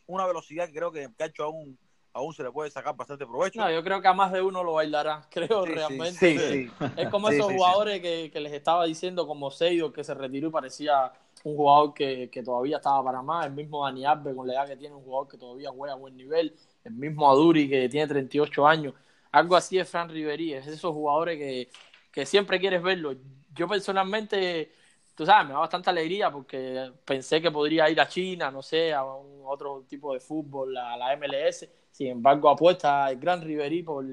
[0.06, 1.78] una velocidad que creo que el Cacho aún
[2.12, 3.60] aún se le puede sacar bastante provecho.
[3.60, 6.70] No, yo creo que a más de uno lo bailará, creo realmente.
[6.96, 10.50] es como esos jugadores que, que, les estaba diciendo, como Seido, que se retiró y
[10.50, 11.12] parecía
[11.44, 14.66] un jugador que, que, todavía estaba para más, el mismo Dani Alves con la edad
[14.66, 18.06] que tiene, un jugador que todavía juega a buen nivel, el mismo Aduri que tiene
[18.06, 18.94] 38 años,
[19.32, 21.68] algo así es Fran Riveri, es esos jugadores que,
[22.10, 23.14] que siempre quieres verlo.
[23.54, 24.72] Yo personalmente,
[25.14, 28.92] tú sabes, me da bastante alegría porque pensé que podría ir a China, no sé,
[28.92, 33.82] a un otro tipo de fútbol, a la MLS, sin embargo apuesta el gran Riveri
[33.82, 34.04] por,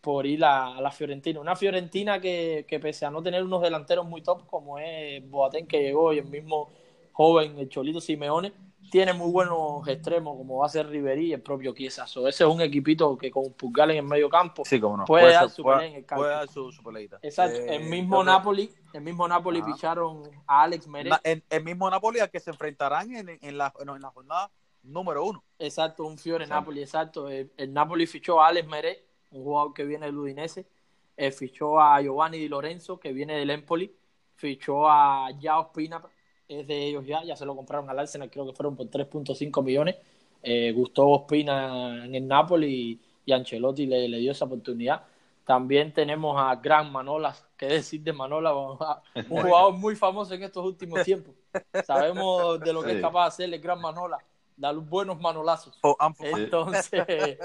[0.00, 1.40] por ir a, la Fiorentina.
[1.40, 5.66] Una Fiorentina que, que pese a no tener unos delanteros muy top como es Boateng
[5.66, 6.70] que llegó y el mismo
[7.12, 8.52] joven, el Cholito Simeone,
[8.90, 12.04] tiene muy buenos extremos, como va a ser Riverí y el propio Chiesa.
[12.04, 14.62] ese es un equipito que con Pulgar en el medio campo
[15.06, 16.22] puede, dar su pelea en el campo.
[16.22, 16.70] Puede dar su,
[17.22, 17.58] Exacto.
[17.58, 21.12] Eh, el mismo Napoli, el mismo Napoli picharon a Alex Meret.
[21.22, 24.50] el, mismo Napoli al que se enfrentarán en, en, la, en la jornada
[24.82, 25.44] número uno.
[25.58, 27.28] Exacto, un Fiore Napoli, exacto.
[27.28, 30.66] El, Napoli fichó a Alex Meret, un jugador que viene del Udinese.
[31.16, 33.94] Eh, fichó a Giovanni Di Lorenzo, que viene del Empoli.
[34.34, 36.00] Fichó a Jao Pina,
[36.50, 39.62] es de ellos ya, ya se lo compraron al Arsenal, creo que fueron por 3.5
[39.62, 39.96] millones.
[40.42, 45.02] Eh, Gustavo Ospina en el Napoli y, Ancelotti le, le, dio esa oportunidad.
[45.44, 48.76] También tenemos a Gran Manola, qué decir de Manola, un
[49.28, 51.34] jugador muy famoso en estos últimos tiempos.
[51.84, 54.18] Sabemos de lo que es capaz de hacer el Gran Manola,
[54.56, 55.78] dar buenos manolazos.
[55.82, 57.38] Oh, Entonces,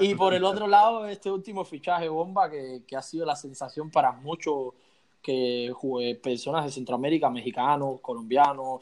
[0.00, 3.90] y por el otro lado, este último fichaje bomba que, que ha sido la sensación
[3.90, 4.72] para muchos
[5.26, 8.78] que personas de Centroamérica, mexicanos, colombianos,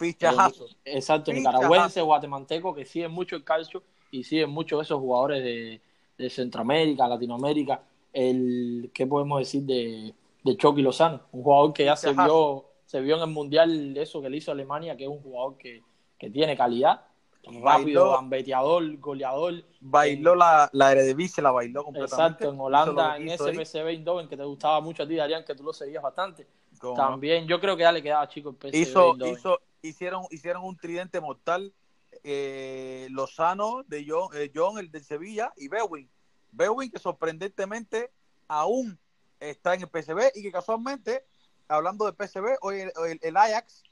[0.85, 5.81] exacto, nicaragüenses, guatemaltecos, que siguen mucho el calcio y siguen mucho esos jugadores de,
[6.19, 7.81] de Centroamérica, Latinoamérica.
[8.13, 10.13] El, ¿Qué podemos decir de,
[10.45, 11.23] de Chucky Lozano?
[11.33, 14.53] Un jugador que ya se vio, se vio en el Mundial eso que le hizo
[14.53, 15.83] Alemania, que es un jugador que,
[16.19, 17.07] que tiene calidad
[17.63, 19.65] rápido, gambeteador, goleador.
[19.81, 22.45] Bailó la, la Eredivisie, la bailó completamente.
[22.45, 25.63] Exacto, en Holanda, en SPSV Eindhoven, que te gustaba mucho a ti, Darían, que tú
[25.63, 26.47] lo seguías bastante.
[26.97, 30.77] También, yo creo que ya le quedaba chico el PSV hizo, hizo, hicieron, hicieron un
[30.77, 31.73] tridente mortal
[32.23, 36.09] eh, Lozano, de John, eh, John, el de Sevilla, y Bewin.
[36.53, 38.11] Bewin, que sorprendentemente
[38.49, 38.99] aún
[39.41, 41.25] está en el PSV y que casualmente,
[41.69, 43.83] hablando del PSV, hoy el, el Ajax,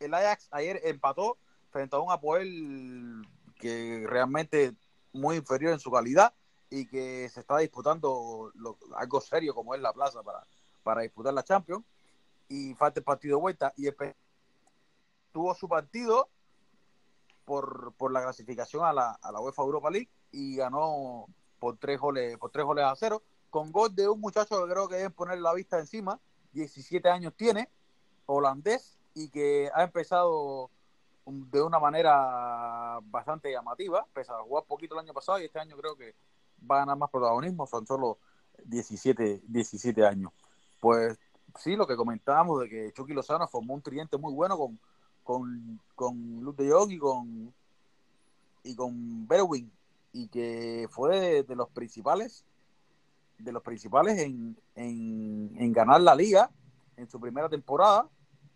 [0.00, 1.38] el Ajax ayer empató
[1.70, 3.26] frente a un Apoel
[3.58, 4.74] que realmente
[5.12, 6.32] muy inferior en su calidad
[6.70, 8.52] y que se está disputando
[8.96, 10.46] algo serio como es la plaza para,
[10.82, 11.84] para disputar la Champions.
[12.48, 13.72] Y falta el partido de vuelta.
[13.76, 13.88] Y
[15.32, 16.28] tuvo su partido
[17.44, 21.26] por, por la clasificación a la, a la UEFA Europa League y ganó
[21.58, 24.88] por tres goles, por tres goles a cero, con gol de un muchacho que creo
[24.88, 26.20] que deben poner la vista encima,
[26.52, 27.68] 17 años tiene,
[28.26, 30.70] holandés, y que ha empezado
[31.30, 35.76] de una manera bastante llamativa, pese a jugar poquito el año pasado y este año
[35.76, 36.14] creo que
[36.70, 38.18] va a ganar más protagonismo, son solo
[38.64, 40.32] 17, 17 años.
[40.80, 41.18] Pues
[41.56, 44.78] sí, lo que comentábamos de que Chucky Lozano formó un tridente muy bueno con,
[45.22, 47.54] con, con Luke de Jong y con
[48.64, 49.70] y con Berwin
[50.12, 52.44] y que fue de, los principales
[53.38, 56.50] de los principales en, en, ganar la liga
[56.96, 58.08] en su primera temporada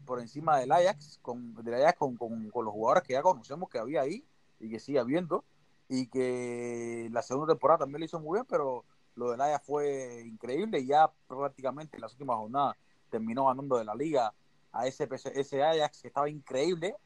[0.04, 3.78] por encima del Ajax con del Ajax con, con, los jugadores que ya conocemos que
[3.78, 4.24] había ahí
[4.60, 5.44] y que sigue habiendo
[5.88, 8.84] y que la segunda temporada también lo hizo muy bien pero
[9.14, 12.76] lo del Ajax fue increíble y ya prácticamente en las últimas jornadas
[13.10, 14.32] terminó ganando de la liga
[14.72, 16.96] a ese, ese Ajax que estaba increíble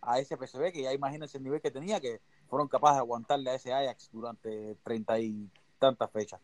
[0.00, 3.50] a ese PSV que ya imagínense el nivel que tenía que fueron capaces de aguantarle
[3.50, 6.40] a ese Ajax durante treinta y tantas fechas.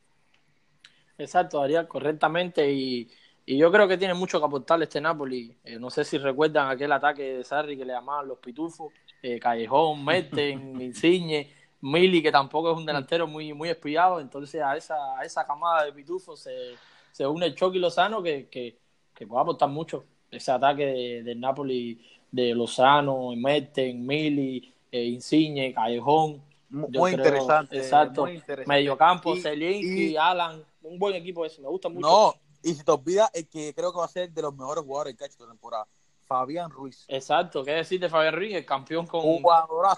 [1.18, 3.08] Exacto, haría correctamente y,
[3.46, 5.56] yo creo que tiene mucho que aportarle este Napoli.
[5.64, 9.38] Eh, no sé si recuerdan aquel ataque de Sarri que le llamaban los pitufos, eh,
[9.38, 11.50] Callejón, Merten, Insigne,
[11.80, 14.20] Mili, que tampoco es un delantero muy, muy espiado.
[14.20, 16.74] Entonces a esa, a esa camada de pitufos se,
[17.10, 18.78] se une el Chucky Lozano que, que,
[19.14, 20.04] que puede aportar mucho.
[20.30, 22.00] Ese ataque del Napoli
[22.30, 26.42] de Lozano, Merten, Mili, eh, Insigne, Callejón.
[26.70, 27.76] Muy, interesante.
[27.76, 28.26] Exacto.
[28.66, 30.64] Mediocampo, Zelinski, Alan.
[30.82, 32.08] Un buen equipo ese, me gusta mucho.
[32.08, 34.84] No, y si te olvidas, el que creo que va a ser de los mejores
[34.84, 35.86] jugadores del cacho de temporada.
[36.26, 37.04] Fabián Ruiz.
[37.08, 38.54] Exacto, ¿qué decir de Fabián Ruiz?
[38.54, 39.42] El campeón con,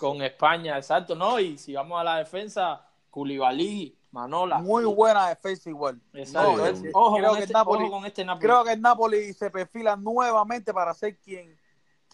[0.00, 1.38] con España, exacto, ¿no?
[1.38, 4.58] Y si vamos a la defensa, Culibalí, Manola.
[4.58, 6.00] Muy buena defensa igual.
[6.12, 6.50] Exacto.
[6.92, 8.46] ojo, creo, que este, Napoli, ojo con este Napoli.
[8.46, 11.56] Creo que el Napoli se perfila nuevamente para ser quien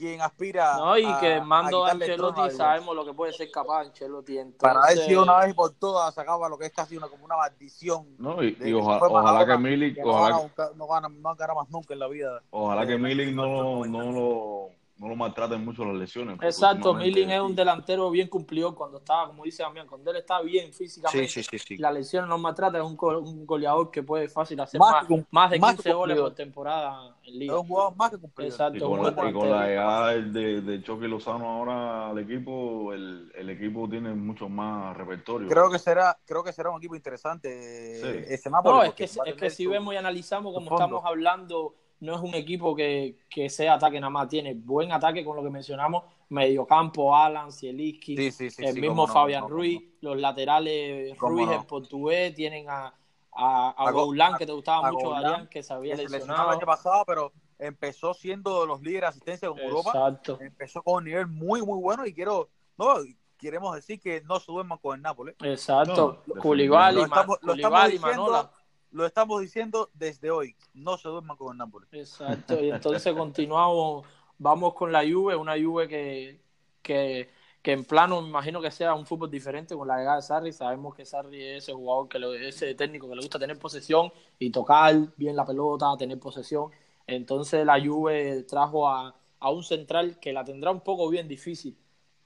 [0.00, 4.38] quien aspira no, y que mando a Ancelotti sabemos lo que puede ser capaz Ancelotti
[4.38, 4.60] entonces...
[4.60, 7.36] para ver si una vez por todas sacaba lo que es casi una como una
[7.36, 12.42] maldición no y, ojalá, que Milik no, gana, no, gana, más nunca en la vida.
[12.50, 16.38] Ojalá que Milik no, no lo no lo maltraten mucho las lesiones.
[16.42, 20.42] Exacto, Milling es un delantero bien cumplido cuando estaba, como dice Damián, cuando él está
[20.42, 21.26] bien físicamente.
[21.26, 24.78] Sí, sí, sí, La lesión no maltrata, es un, un, goleador que puede fácil hacer
[24.78, 27.54] más, más, de 15 goles por temporada en liga.
[27.54, 28.50] Es un jugador más que cumplido.
[28.50, 28.76] Exacto.
[28.76, 33.32] Y con, la, y con la, llegada de, de Choque Lozano ahora al equipo, el,
[33.34, 35.48] el, equipo tiene mucho más repertorio.
[35.48, 39.48] Creo que será, creo que será un equipo interesante ese No, es que, es que
[39.48, 44.00] si vemos y analizamos como estamos hablando no es un equipo que, que, sea ataque
[44.00, 48.16] nada más, tiene buen ataque con lo que mencionamos, mediocampo, Alan, Zielinski,
[48.58, 52.94] el mismo Fabián Ruiz, los laterales Ruiz, el portugués, tienen a,
[53.32, 56.50] a, a, que te gustaba mucho, Adrián, que se había lesionado.
[56.50, 59.90] el año pasado, pero empezó siendo los líderes de asistencia en Europa.
[59.94, 60.38] Exacto.
[60.40, 62.94] Empezó con un nivel muy, muy bueno y quiero, no,
[63.38, 65.36] queremos decir que no se duerman con el Nápoles.
[65.42, 66.22] Exacto.
[66.26, 68.50] No, y Manola
[68.92, 70.55] lo estamos diciendo desde hoy.
[70.74, 71.87] No se duerman con el Napoli.
[71.92, 72.61] Exacto.
[72.62, 74.07] Y entonces continuamos,
[74.38, 76.40] vamos con la Juve, una Juve que,
[76.83, 77.31] que,
[77.62, 80.53] que, en plano me imagino que sea un fútbol diferente con la llegada de Sarri.
[80.53, 84.50] Sabemos que Sarri es ese jugador, que ese técnico que le gusta tener posesión y
[84.50, 86.70] tocar bien la pelota, tener posesión.
[87.07, 91.76] Entonces la Juve trajo a, a un central que la tendrá un poco bien difícil,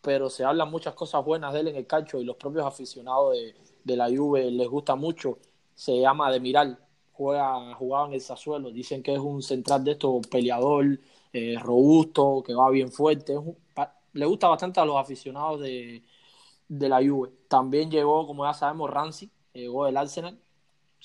[0.00, 3.32] pero se hablan muchas cosas buenas de él en el calcio y los propios aficionados
[3.32, 5.38] de, de la Juve les gusta mucho
[5.74, 6.78] se llama Demiral,
[7.12, 10.98] juega, jugaba en el Sassuelo, dicen que es un central de estos peleador,
[11.32, 13.34] eh, robusto, que va bien fuerte,
[14.12, 16.02] le gusta bastante a los aficionados de,
[16.68, 17.30] de, la Juve.
[17.48, 20.38] También llegó, como ya sabemos, Ramsey, llegó del Arsenal,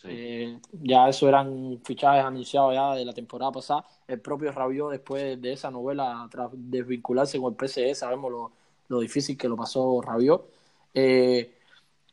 [0.04, 3.86] eh, ya eso eran fichajes anunciados ya de la temporada pasada.
[4.08, 8.52] El propio Rabiot, después de esa novela, tras desvincularse con el PSE, sabemos lo,
[8.88, 10.50] lo difícil que lo pasó Rabiot.
[10.94, 11.59] Eh,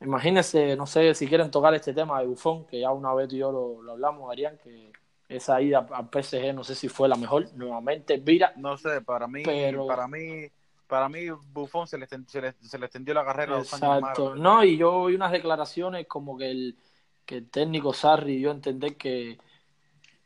[0.00, 3.36] Imagínense, no sé si quieren tocar este tema de Bufón, que ya una vez tú
[3.36, 4.92] y yo lo, hablamos, Arián, que
[5.28, 7.52] esa ida al PSG no sé si fue la mejor.
[7.54, 8.52] Nuevamente, Vira.
[8.56, 10.48] No sé, para mí, para mí,
[10.86, 14.36] para mí Bufón se le, se le, se le extendió la carrera Exacto.
[14.36, 16.76] no, y yo vi unas declaraciones como que el,
[17.24, 19.38] que el técnico Sarri dio a entender que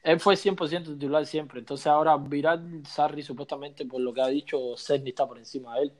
[0.02, 1.60] él fue 100% titular siempre.
[1.60, 5.84] Entonces ahora Viral Sarri supuestamente por lo que ha dicho, Cerny está por encima de
[5.84, 5.92] él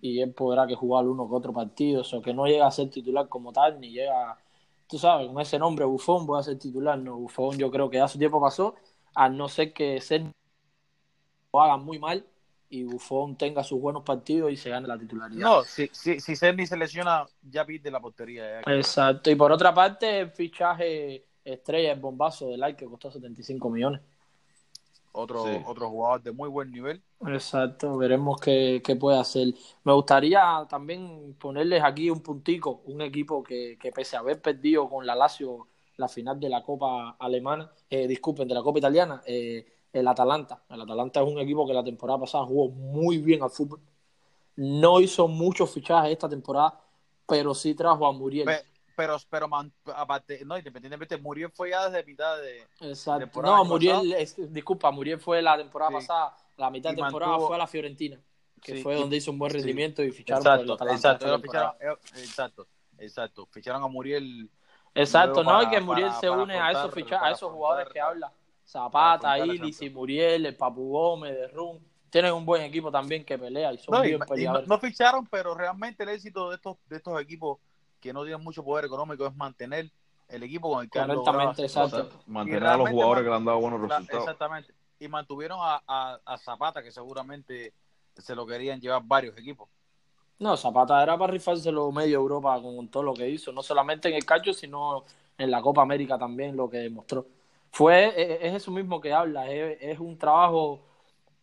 [0.00, 2.90] y él podrá que jugar uno que otro partido, o que no llega a ser
[2.90, 4.38] titular como tal, ni llega,
[4.86, 7.98] tú sabes, con ese nombre Bufón voy a ser titular, no, Bufón yo creo que
[7.98, 8.74] ya su tiempo pasó,
[9.14, 12.26] a no ser que se lo hagan muy mal
[12.68, 15.40] y Bufón tenga sus buenos partidos y se gane la titularidad.
[15.40, 18.60] No, si, si, si Cerny se lesiona, ya pide la portería.
[18.60, 23.70] Exacto, y por otra parte, el fichaje estrella, el bombazo del like que costó 75
[23.70, 24.00] millones.
[25.14, 27.02] Otro, otro jugador de muy buen nivel.
[27.26, 29.54] Exacto, veremos qué, qué, puede hacer.
[29.84, 34.88] Me gustaría también ponerles aquí un puntico, un equipo que, que pese a haber perdido
[34.88, 39.22] con la Lazio la final de la Copa Alemana, eh, disculpen, de la Copa Italiana,
[39.26, 40.64] eh, el Atalanta.
[40.68, 43.80] El Atalanta es un equipo que la temporada pasada jugó muy bien al fútbol.
[44.56, 46.80] No hizo muchos fichajes esta temporada,
[47.26, 48.48] pero sí trajo a Muriel.
[48.96, 49.48] Pero, pero,
[49.94, 52.62] aparte, no, independientemente, Muriel fue ya desde mitad de.
[52.80, 53.42] Exacto.
[53.42, 54.14] no, Muriel,
[54.50, 58.20] disculpa, Muriel fue la temporada pasada, la mitad de temporada fue a la Fiorentina,
[58.60, 61.12] que fue donde hizo un buen rendimiento y ficharon exacto, el Atalanta.
[61.12, 62.66] Exacto, ficharon, eh, exacto,
[62.98, 63.46] exacto.
[63.50, 64.48] Ficharon a Muriel.
[64.94, 68.32] Exacto, no, y que Muriel se une a esos fichajes, a esos jugadores que habla.
[68.66, 71.78] Zapata, Ilis y Muriel, el Papu Gómez, de Rum
[72.14, 74.68] tienen un buen equipo también que pelea y son no, bien peleadores.
[74.68, 77.58] no, ficharon, pero realmente el éxito de estos, de estos equipos
[78.04, 79.90] que no tienen mucho poder económico es mantener
[80.28, 82.10] el equipo con el que Correctamente, exacto.
[82.26, 84.24] Mantener a los jugadores que le han dado buenos resultados.
[84.24, 84.74] Exactamente.
[85.00, 87.72] Y mantuvieron a, a, Zapata, que seguramente
[88.14, 89.70] se lo querían llevar varios equipos.
[90.38, 94.16] No, Zapata era para rifárselo medio Europa con todo lo que hizo, no solamente en
[94.16, 95.04] el calcio, sino
[95.38, 97.26] en la Copa América también, lo que demostró.
[97.70, 98.12] Fue,
[98.46, 100.82] es, eso mismo que habla, es, es un trabajo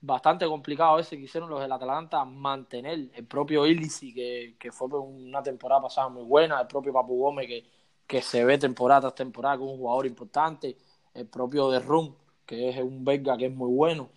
[0.02, 4.88] bastante complicado ese que hicieron los del Atalanta mantener el propio Ilisi que, que fue
[5.00, 7.64] una temporada pasada muy buena, el propio Papu Gómez que,
[8.08, 10.76] que se ve temporada tras temporada como un jugador importante,
[11.14, 14.10] el propio de Rum que es un belga que es muy bueno,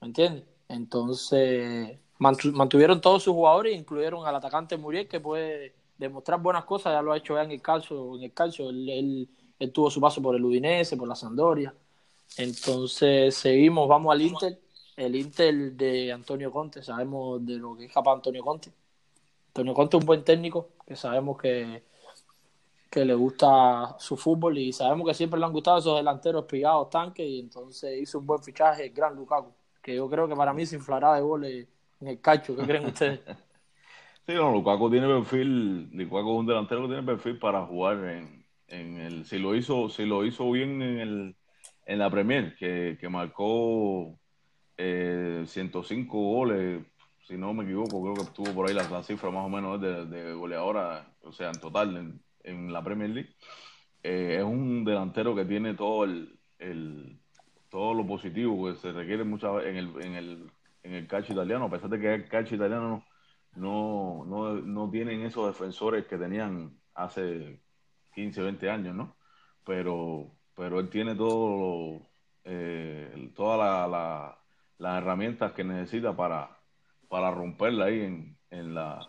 [0.00, 0.44] ¿me entiendes?
[0.68, 7.02] Entonces mantuvieron todos sus jugadores, incluyeron al atacante Muriel que puede demostrar buenas cosas, ya
[7.02, 9.28] lo ha hecho ya en el calcio, en el calcio, él,
[9.58, 11.74] él tuvo su paso por el Udinese, por la Sandoria.
[12.36, 14.60] Entonces seguimos, vamos al Inter
[15.00, 18.70] el Inter de Antonio Conte, sabemos de lo que es capaz Antonio Conte.
[19.48, 21.82] Antonio Conte es un buen técnico, que sabemos que,
[22.90, 26.90] que le gusta su fútbol y sabemos que siempre le han gustado esos delanteros pillados,
[26.90, 30.52] tanques, y entonces hizo un buen fichaje el gran Lukaku, que yo creo que para
[30.52, 31.66] mí se inflará de goles
[32.00, 33.20] en el cacho, ¿qué creen ustedes?
[34.26, 38.46] Sí, no, Lukaku tiene perfil, Lukaku es un delantero que tiene perfil para jugar en,
[38.68, 41.36] en el, si lo hizo, si lo hizo bien en el
[41.86, 44.19] en la Premier, que, que marcó
[45.46, 46.86] 105 eh, goles,
[47.26, 50.06] si no me equivoco, creo que estuvo por ahí la, cifra más o menos de,
[50.06, 53.34] de, goleadora, o sea, en total en, la Premier League.
[54.02, 56.38] Eh, es un delantero que tiene todo el,
[57.68, 60.50] todo lo positivo que se requiere muchas en el, en el,
[60.82, 63.04] en el calcio italiano, a pesar de que el calcio italiano
[63.56, 67.60] no, no, no tienen esos defensores que tenían hace
[68.14, 69.16] 15, 20 años, ¿no?
[69.64, 72.10] Pero, pero él tiene todo
[72.44, 74.39] eh, toda la,
[74.80, 76.58] las herramientas que necesita para,
[77.08, 79.06] para romperla ahí en, en, la,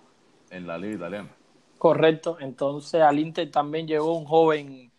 [0.50, 1.38] en la liga italiana.
[1.78, 4.92] Correcto, entonces al Inter también llegó un joven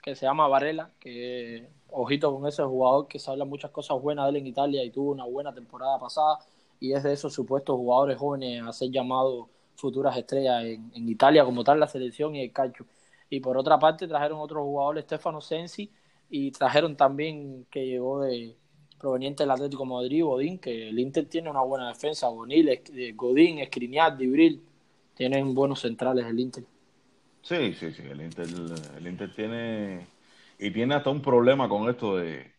[0.00, 4.26] que se llama Varela, que ojito con ese jugador que se habla muchas cosas buenas
[4.26, 6.38] de él en Italia y tuvo una buena temporada pasada
[6.78, 11.44] y es de esos supuestos jugadores jóvenes a ser llamados futuras estrellas en, en Italia
[11.44, 12.86] como tal la selección y el calcio.
[13.28, 15.90] Y por otra parte trajeron otro jugador, Stefano Sensi,
[16.30, 18.56] y trajeron también que llegó de,
[19.00, 24.16] proveniente del Atlético Madrid, Godín, que el Inter tiene una buena defensa, eh, Godín, Escriñat,
[24.16, 24.60] Dibril,
[25.14, 26.64] tienen buenos centrales el Inter.
[27.42, 28.46] Sí, sí, sí, el Inter,
[28.98, 30.06] el Inter tiene,
[30.58, 32.52] y tiene hasta un problema con esto de,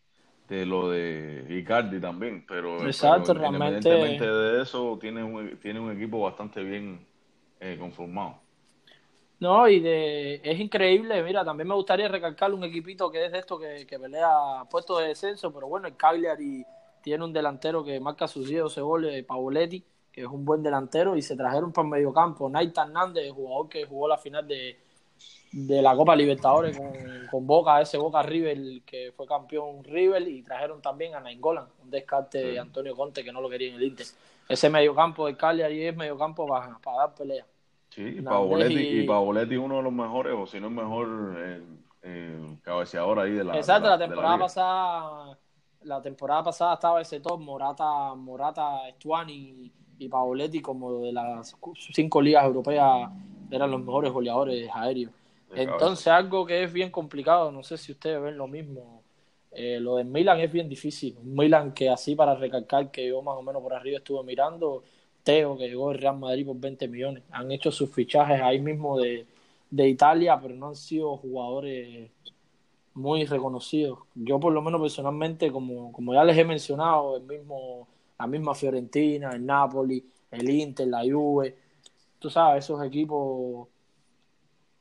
[0.50, 3.90] de lo de Icardi también, pero, Exacto, realmente...
[3.90, 7.06] independientemente de eso, tiene un, tiene un equipo bastante bien
[7.60, 8.42] eh, conformado.
[9.42, 13.40] No, y de, es increíble, mira, también me gustaría recalcar un equipito que es de
[13.40, 14.30] esto que, que pelea
[14.70, 16.64] puestos de descenso, pero bueno, el Cagliari
[17.02, 21.24] tiene un delantero que marca sus 10 goles, Pavoletti, que es un buen delantero, y
[21.24, 24.78] se trajeron para el mediocampo Naita Hernández, el jugador que jugó la final de,
[25.52, 26.94] de la Copa Libertadores con,
[27.32, 31.90] con, Boca, ese Boca River que fue campeón River, y trajeron también a Nainggolan, un
[31.90, 34.06] descarte de Antonio Conte que no lo quería en el Inter.
[34.48, 37.48] Ese mediocampo de Cagliari es mediocampo para, para dar pelea.
[37.92, 39.58] Sí, y Pavoletti, y...
[39.58, 41.36] uno de los mejores, o si no el mejor
[42.04, 45.38] eh, cabeceador ahí de la Exacto, la, temporada pasada
[45.84, 51.56] la temporada pasada estaba ese top, Morata, Morata, Estuani y, Pavoletti como de las
[51.92, 53.12] cinco ligas europeas
[53.52, 55.12] eran los mejores goleadores aéreos.
[55.54, 59.04] Entonces algo que es bien complicado, no sé si ustedes ven lo mismo,
[59.52, 61.18] eh, lo de Milan es bien difícil.
[61.22, 64.84] Milan que así para recalcar que yo más o menos por arriba estuve mirando,
[65.24, 67.24] Teo, que llegó el Real Madrid por 20 millones.
[67.32, 69.26] Han hecho sus fichajes ahí mismo de,
[69.72, 72.12] Italia, pero no han sido jugadores
[72.94, 74.00] muy reconocidos.
[74.16, 77.88] Yo por lo menos personalmente, como, como ya les he mencionado, el mismo,
[78.20, 81.56] la misma Fiorentina, el Napoli, el Inter, la Juve,
[82.20, 83.68] tú sabes, esos equipos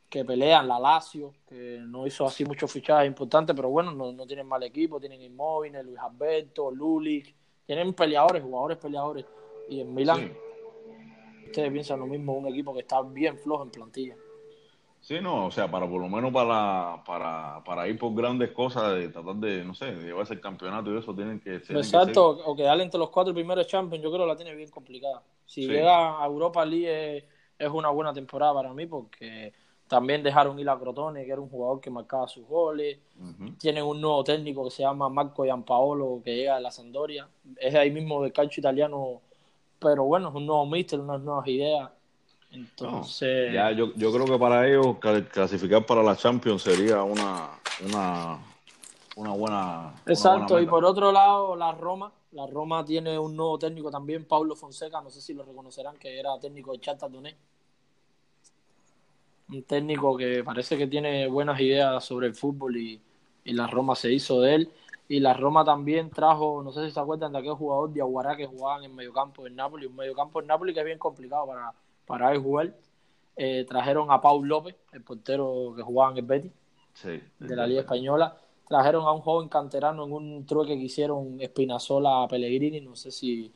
[0.09, 4.27] que pelean, la Lazio, que no hizo así muchos fichajes importantes, pero bueno, no, no
[4.27, 7.33] tienen mal equipo, tienen Inmóvil, Luis Alberto, Lulic,
[7.65, 9.25] tienen peleadores, jugadores peleadores.
[9.71, 10.33] Y en Milán,
[11.47, 14.17] ustedes piensan lo mismo, un equipo que está bien flojo en plantilla.
[15.01, 18.97] Sí, no, o sea, para por lo menos para, para, para ir por grandes cosas,
[18.97, 21.77] de tratar de, no sé, de llevarse el campeonato y eso, tienen que ser.
[21.77, 25.23] Exacto, o quedar entre los cuatro primeros Champions, yo creo que la tiene bien complicada.
[25.47, 27.25] Si llega a Europa League
[27.59, 29.53] es, una buena temporada para mí porque
[29.89, 32.99] también dejaron ir a Crotone, que era un jugador que marcaba sus goles.
[33.59, 37.29] Tienen un nuevo técnico que se llama Marco Giampaolo, que llega de la Sandoria.
[37.57, 39.23] Es ahí mismo del calcio italiano,
[39.81, 41.91] pero bueno, es un nuevo míster, unas nuevas ideas
[42.53, 43.53] entonces.
[43.53, 44.97] ya, yo, yo creo que para ellos
[45.31, 47.51] clasificar para la Champions sería una,
[47.87, 48.39] una,
[49.17, 49.95] una buena.
[50.07, 52.13] Exacto, y por otro lado, la Roma.
[52.33, 55.01] La Roma tiene un nuevo técnico también, Pablo Fonseca.
[55.01, 57.39] No sé si lo reconocerán, que era técnico de Shakhtar Donetsk.
[59.49, 63.01] Un técnico que parece que tiene buenas ideas sobre el fútbol y,
[63.45, 64.71] y la Roma se hizo de él.
[65.11, 68.37] Y la Roma también trajo, no sé si se acuerdan de aquel jugador de Aguará
[68.37, 71.75] que jugaban en mediocampo en Nápoles, un mediocampo en Nápoles que es bien complicado para,
[72.07, 72.77] para el jugar.
[73.35, 76.53] Eh, trajeron a Paul López, el portero que jugaba en el Betis,
[77.03, 78.37] de la Liga Española.
[78.69, 83.11] Trajeron a un joven canterano en un trueque que hicieron Espinazola a Pellegrini, no sé
[83.11, 83.53] si,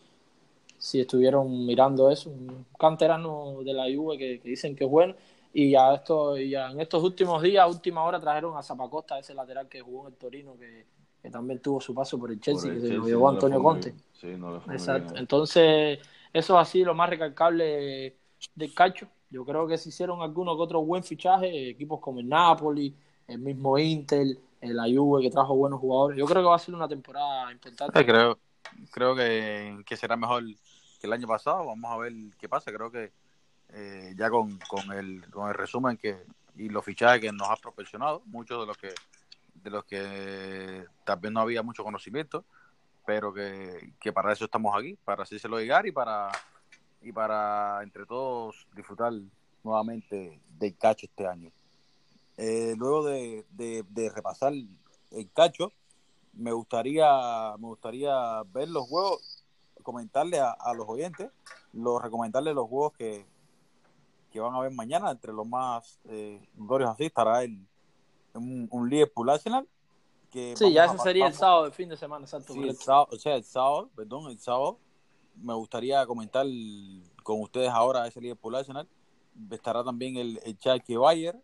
[0.77, 5.15] si estuvieron mirando eso, un canterano de la Juve que, dicen que es bueno.
[5.53, 9.69] Y ya, esto, ya en estos últimos días, última hora, trajeron a Zapacosta, ese lateral
[9.69, 10.94] que jugó en el Torino, que,
[11.31, 13.95] también tuvo su paso por el Chelsea, que se lo llevó Antonio Conte.
[14.71, 15.15] Exacto.
[15.17, 15.99] Entonces,
[16.33, 18.17] eso ha sido lo más recalcable
[18.55, 19.09] del calcio.
[19.31, 22.95] Yo creo que se hicieron algunos que otros buen fichaje, equipos como el Napoli,
[23.27, 24.27] el mismo Inter,
[24.61, 26.19] el Juve que trajo buenos jugadores.
[26.19, 28.05] Yo creo que va a ser una temporada importante.
[28.05, 28.39] creo
[28.91, 30.45] creo que, que será mejor
[31.01, 31.67] que el año pasado.
[31.67, 32.73] Vamos a ver qué pasa.
[32.73, 33.13] Creo que
[33.71, 36.25] eh, ya con, con, el, con el resumen que
[36.57, 38.95] y los fichajes que nos ha proporcionado, muchos de los que
[39.65, 42.45] de los que tal vez no había mucho conocimiento,
[43.07, 46.31] pero que, que para eso estamos aquí, para hacérselo llegar y para
[47.05, 49.13] y para entre todos disfrutar
[49.63, 51.51] nuevamente del cacho este año.
[52.37, 55.73] Eh, luego de, repasar el cacho,
[56.33, 59.45] me gustaría, me gustaría ver los juegos,
[59.83, 61.31] comentarle a, los oyentes,
[61.73, 63.27] los recomendarles los juegos que,
[64.33, 66.41] que van a ver mañana, entre los más eh,
[66.87, 67.67] así, estará el,
[68.35, 69.67] un, un Liverpool Arsenal.
[70.31, 72.55] Que sí, ya ese sería el sábado, el fin de semana, exacto.
[72.55, 74.79] el sábado, o sea, el sábado, perdón, el sábado,
[75.37, 76.45] me gustaría comentar
[77.23, 78.89] con ustedes ahora ese Liverpool Arsenal.
[79.51, 81.41] Estará también el, el Schalke Bayer,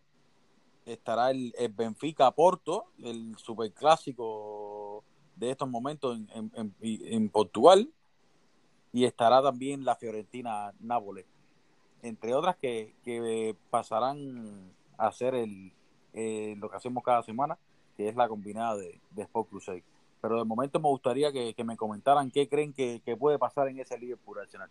[0.85, 5.03] estará el, Benfica Porto, el superclásico
[5.35, 7.89] de estos momentos en, Portugal,
[8.93, 11.25] y estará también la Fiorentina Nápoles,
[12.01, 15.73] entre otras que, pasarán a hacer el,
[16.13, 17.57] eh, lo que hacemos cada semana,
[17.95, 19.83] que es la combinada de, de Sport Crusade
[20.21, 23.97] pero de momento me gustaría que, me comentaran qué creen que, puede pasar en ese
[23.97, 24.69] Liverpool Arsenal.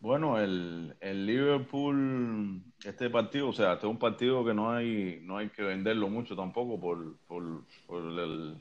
[0.00, 5.36] Bueno, el, Liverpool, este partido, o sea, este es un partido que no hay no
[5.36, 8.56] hay que venderlo mucho tampoco por, por, el,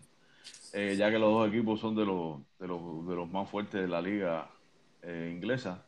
[0.73, 3.79] eh, ya que los dos equipos son de los, de los, de los más fuertes
[3.81, 4.51] de la liga
[5.01, 5.85] eh, inglesa.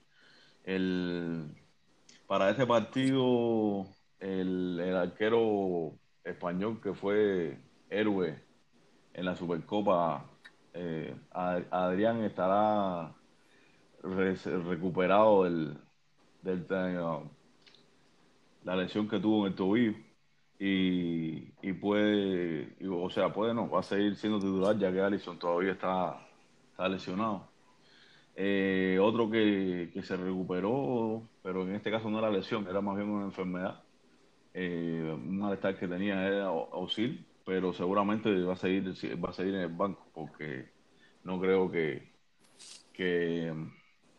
[0.64, 1.54] El,
[2.28, 3.88] para este partido,
[4.22, 5.94] el, el arquero
[6.24, 7.58] español que fue
[7.90, 8.42] héroe
[9.14, 10.26] en la Supercopa,
[10.74, 13.14] eh, Adrián estará
[14.04, 15.78] recuperado del,
[16.42, 16.66] del
[18.64, 19.94] la lesión que tuvo en el tobillo
[20.60, 25.40] y, y puede, o sea, puede no, va a seguir siendo titular ya que Allison
[25.40, 26.28] todavía está,
[26.72, 27.50] está lesionado.
[28.36, 32.96] Eh, otro que, que, se recuperó, pero en este caso no era lesión, era más
[32.96, 33.84] bien una enfermedad.
[34.54, 38.94] Eh, un malestar que tenía era Auxil, pero seguramente va a seguir
[39.24, 40.70] va a seguir en el banco porque
[41.24, 42.12] no creo que
[42.92, 43.54] que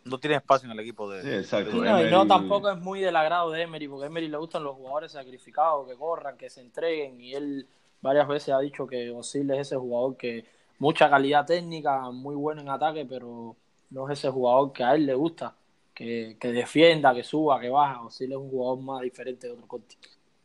[0.04, 1.76] no tiene espacio en el equipo de, sí, exacto.
[1.76, 4.64] no, y no tampoco es muy del agrado de Emery porque a Emery le gustan
[4.64, 7.68] los jugadores sacrificados que corran que se entreguen y él
[8.00, 10.44] varias veces ha dicho que Osil es ese jugador que
[10.78, 13.54] mucha calidad técnica muy bueno en ataque pero
[13.90, 15.54] no es ese jugador que a él le gusta
[15.94, 19.68] que, que defienda que suba que baja Osil es un jugador más diferente de otro
[19.68, 19.96] corte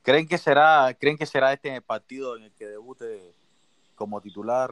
[0.08, 3.36] ¿Creen que será, creen que será este partido en el que debute
[3.94, 4.72] como titular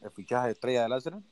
[0.00, 1.24] el fichaje de estrella del Arsenal?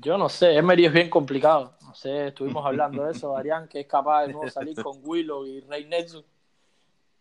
[0.00, 1.74] Yo no sé, Emery es bien complicado.
[1.82, 5.46] No sé, estuvimos hablando de eso, Darían, que es capaz de no salir con Willow
[5.46, 6.24] y Rey Nelson.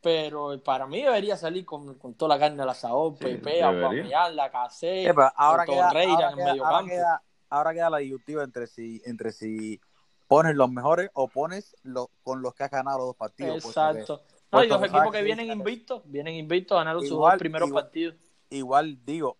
[0.01, 4.36] Pero para mí debería salir con, con toda la carne al asador, sí, Pepe, Aubameyang,
[4.36, 9.01] la Casé, ahora queda, ahora en medio ahora queda, ahora queda la disyuntiva entre si,
[9.03, 9.82] entre si
[10.28, 13.65] pones los mejores o pones los con los que has ganado los dos partidos.
[13.65, 14.22] Exacto.
[14.51, 18.15] No, y los equipos que vienen invictos, vienen invictos, ganaron sus dos primeros partidos.
[18.49, 19.37] Igual, digo,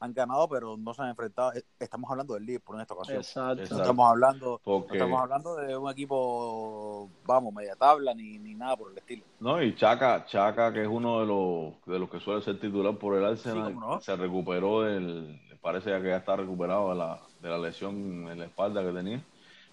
[0.00, 1.52] han ganado, pero no se han enfrentado.
[1.54, 3.18] Eh, estamos hablando del Liverpool en esta ocasión.
[3.18, 3.62] Exacto.
[3.74, 8.92] No estamos hablando, estamos hablando de un equipo, vamos, media tabla ni, ni nada por
[8.92, 9.24] el estilo.
[9.40, 12.96] No, y Chaca, Chaca, que es uno de los, de los que suele ser titular
[12.96, 17.58] por el Arsenal, se recuperó del, parece que ya está recuperado de la, de la
[17.58, 19.22] lesión en la espalda que tenía.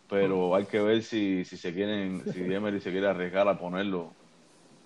[0.08, 4.12] Pero hay que ver si, si se quieren, si Emery se quiere arriesgar a ponerlo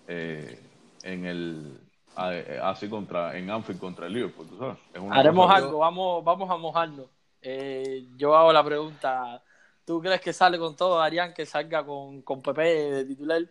[0.10, 0.60] eh,
[1.03, 1.80] en el
[2.18, 4.78] eh, así contra en Anfield contra el Liverpool, sabes.
[5.12, 7.05] Haremos algo, vamos, vamos a mojarnos.
[7.41, 9.41] Eh, yo hago la pregunta,
[9.86, 13.43] ¿tú crees que sale con todo, Arián, que salga con, con Pepe de titular?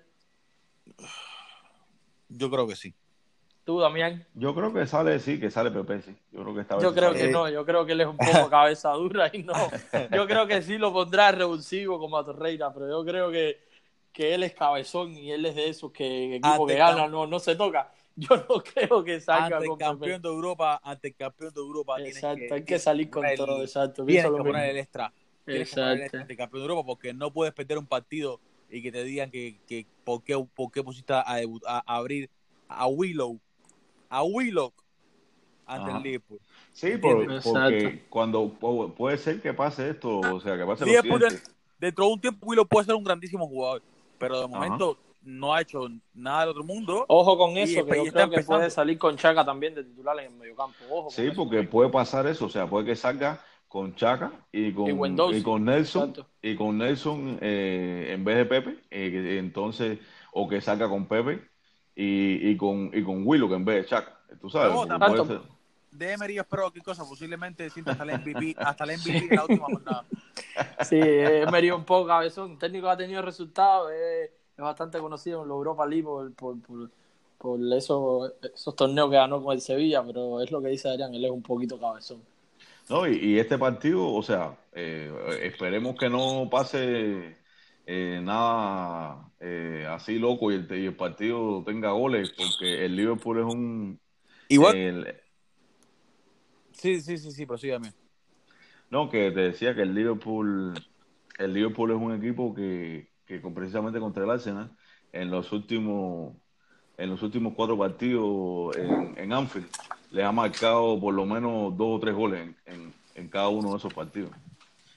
[2.29, 2.93] Yo creo que sí.
[3.65, 4.27] ¿Tú, Damián?
[4.35, 6.17] Yo creo que sale, sí, que sale Pepe, sí.
[6.33, 8.51] Yo creo que esta Yo creo que no, yo creo que él es un poco
[8.51, 9.55] cabeza dura y no.
[10.11, 13.68] Yo creo que sí lo pondrá revulsivo como a Torreira, pero yo creo que,
[14.19, 17.39] que él es cabezón y él es de esos que equipo que gana no, no
[17.39, 17.93] se toca.
[18.17, 22.03] yo no creo que salga ante el campeón de Europa, ante el campeón de Europa.
[22.03, 24.05] Exacto, hay que salir con todo, exacto.
[24.05, 25.13] Tienes que poner el extra.
[25.47, 26.19] Exacto.
[26.19, 29.31] ante el campeón de Europa porque no puedes perder un partido y que te digan
[29.31, 32.29] que, que por, qué, por qué pusiste a, a, abrir
[32.67, 33.39] a Willow,
[34.09, 34.73] a Willow
[35.65, 36.41] ante el Liverpool.
[36.73, 38.49] Sí, porque cuando
[38.97, 41.25] puede ser que pase esto, o sea, que pase Liverpool,
[41.79, 43.81] dentro de un tiempo Willow puede ser un grandísimo jugador,
[44.19, 47.05] pero de momento no ha hecho nada del otro mundo.
[47.09, 50.33] Ojo con eso, que yo creo que puede salir con Chaca también de titular en
[50.33, 50.77] el mediocampo.
[50.91, 54.89] Ojo sí, porque puede pasar eso, o sea, puede que salga con Chaca y con,
[55.35, 59.99] y, con Nelson y con Nelson eh, en vez de Pepe, eh, entonces
[60.33, 61.43] o que salga con Pepe
[61.95, 64.75] y, y con y con Willow que en vez de Chaca, tú sabes.
[65.91, 69.37] De Emery yo espero qué cosa, posiblemente sienta hasta el MVP, hasta el MVP en
[69.37, 70.05] la última jornada.
[70.85, 74.25] Sí, Emery un poco cabezón, un técnico ha tenido resultados, eh,
[74.57, 76.91] es bastante conocido en la Europa League por, por,
[77.39, 81.15] por, esos, esos torneos que ganó con el Sevilla, pero es lo que dice Adrián,
[81.15, 82.21] él es un poquito cabezón.
[82.89, 85.13] No, y, este partido, o sea, eh,
[85.43, 87.37] esperemos que no pase
[87.87, 93.39] eh, nada eh, así loco y el, y el, partido tenga goles, porque el Liverpool
[93.39, 94.01] es un...
[94.49, 95.21] Igual...
[96.79, 97.93] sí, sí, sí, sí, prosígame.
[98.91, 100.75] No, que te decía que el Liverpool,
[101.39, 104.71] el Liverpool es un equipo que, que precisamente contra el Arsenal,
[105.13, 106.35] en los últimos,
[106.97, 109.69] en los últimos cuatro partidos en, en Anfield,
[110.11, 113.77] le ha marcado por lo menos dos o tres goles en, en, cada uno de
[113.77, 114.31] esos partidos.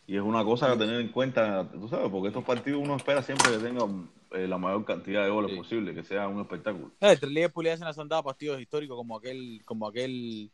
[0.08, 3.22] Y es una cosa a tener en cuenta, tú sabes, porque estos partidos uno espera
[3.22, 6.92] siempre que tengan eh, la mayor cantidad de goles posible, que sea un espectáculo.
[7.02, 10.52] Entre Liverpool y Arsenal han dado partidos históricos como aquel, como aquel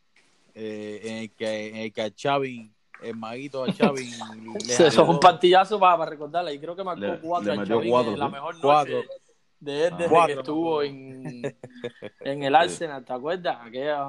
[0.60, 2.72] eh, en, el que, en el que Xavi
[3.04, 4.10] el maguito a Xavi.
[4.68, 6.52] Eso es un partidazo para, para recordarla.
[6.52, 9.06] Y creo que marcó cuatro a Xavi cuatro, la mejor noche
[9.60, 11.42] de él desde que estuvo en,
[12.22, 13.58] en el Arsenal, ¿te acuerdas?
[13.62, 14.06] Aquella,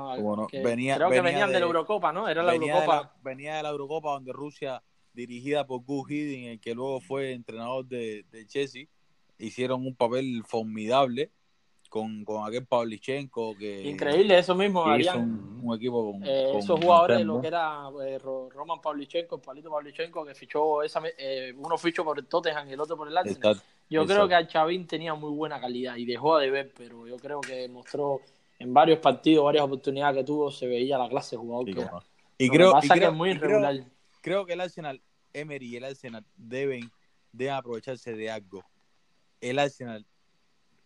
[0.50, 2.28] que venía, creo que venían de, la Eurocopa, ¿no?
[2.28, 3.14] Era la Eurocopa.
[3.22, 4.82] venía de la Eurocopa donde Rusia,
[5.12, 8.86] dirigida por Gus Hiddink, el que luego fue entrenador de, de Chelsea,
[9.38, 11.30] hicieron un papel formidable
[11.88, 17.24] con, con aquel Pavlichenko que increíble eso mismo un, un, equipo con, eh, esos jugadores
[17.24, 22.18] lo que era eh, Roman Pavlichenko Palito Pavlichenko que fichó esa eh, uno fichó por
[22.18, 23.60] el Tottenham y el otro por el Arsenal.
[23.90, 27.16] Yo creo que a Chavín tenía muy buena calidad y dejó de ver pero yo
[27.16, 28.20] creo que mostró
[28.58, 32.02] en varios partidos varias oportunidades que tuvo se veía la clase de jugador que era.
[32.36, 33.84] y creo, que, es muy irregular.
[34.20, 35.00] creo, que el Arsenal
[35.32, 36.90] Emery y el Arsenal deben
[37.32, 38.64] deben aprovecharse de algo.
[39.40, 40.04] El Arsenal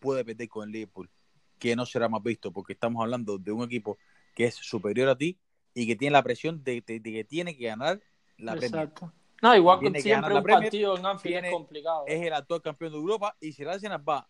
[0.03, 1.09] puede perder con el Liverpool,
[1.57, 3.97] que no será más visto, porque estamos hablando de un equipo
[4.35, 5.39] que es superior a ti
[5.73, 8.01] y que tiene la presión de, que tiene que ganar
[8.37, 9.13] la Exacto.
[9.41, 12.03] No, igual que siempre un partido en Anfield es complicado.
[12.07, 14.27] Es el actual campeón de Europa y si el Arsenal va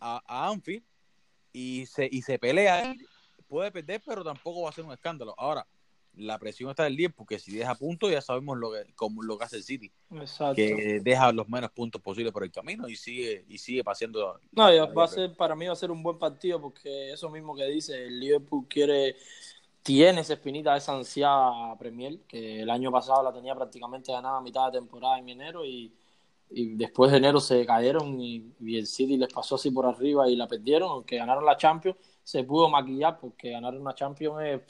[0.00, 0.84] a, a Anfield
[1.52, 2.94] y se, y se pelea,
[3.46, 5.34] puede perder, pero tampoco va a ser un escándalo.
[5.38, 5.66] Ahora,
[6.16, 9.38] la presión está del 10 porque si deja puntos ya sabemos lo que, como lo
[9.38, 9.90] que hace el City.
[10.54, 14.38] Que deja los menos puntos posibles por el camino y sigue y sigue pasando.
[14.52, 17.54] No, va a ser, para mí va a ser un buen partido porque eso mismo
[17.54, 19.16] que dice, el Liverpool quiere,
[19.82, 24.42] tiene esa espinita, esa ansiada Premier, que el año pasado la tenía prácticamente ganada a
[24.42, 25.92] mitad de temporada en enero y,
[26.54, 30.36] y después de enero se cayeron y, el City les pasó así por arriba y
[30.36, 34.60] la perdieron, aunque ganaron la Champions, se pudo maquillar porque ganar una Champions es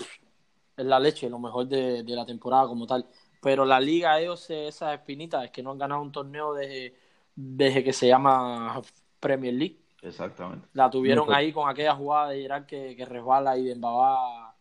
[0.77, 3.07] es la leche, lo mejor de, la temporada como tal.
[3.41, 6.95] Pero la liga, ellos, esas espinitas, es que no han ganado un torneo desde,
[7.35, 8.81] desde que se llama
[9.19, 9.79] Premier League.
[10.03, 10.69] Exactamente.
[10.73, 14.55] La tuvieron ahí con aquella jugada de Irak que, que resbala y Dembaba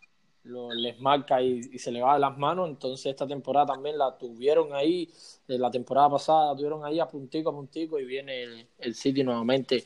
[0.44, 2.70] lo, les marca y, se le va de las manos.
[2.70, 5.10] Entonces esta temporada también la tuvieron ahí,
[5.48, 8.96] eh, la temporada pasada la tuvieron ahí a puntico a puntico y viene el, el
[8.96, 9.84] City nuevamente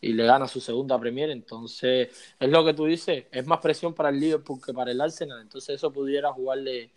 [0.00, 1.30] y le gana su segunda Premier.
[1.30, 5.00] Entonces, es lo que tú dices, es más presión para el Liverpool que para el
[5.00, 5.40] Arsenal.
[5.40, 6.92] Entonces, eso pudiera jugarle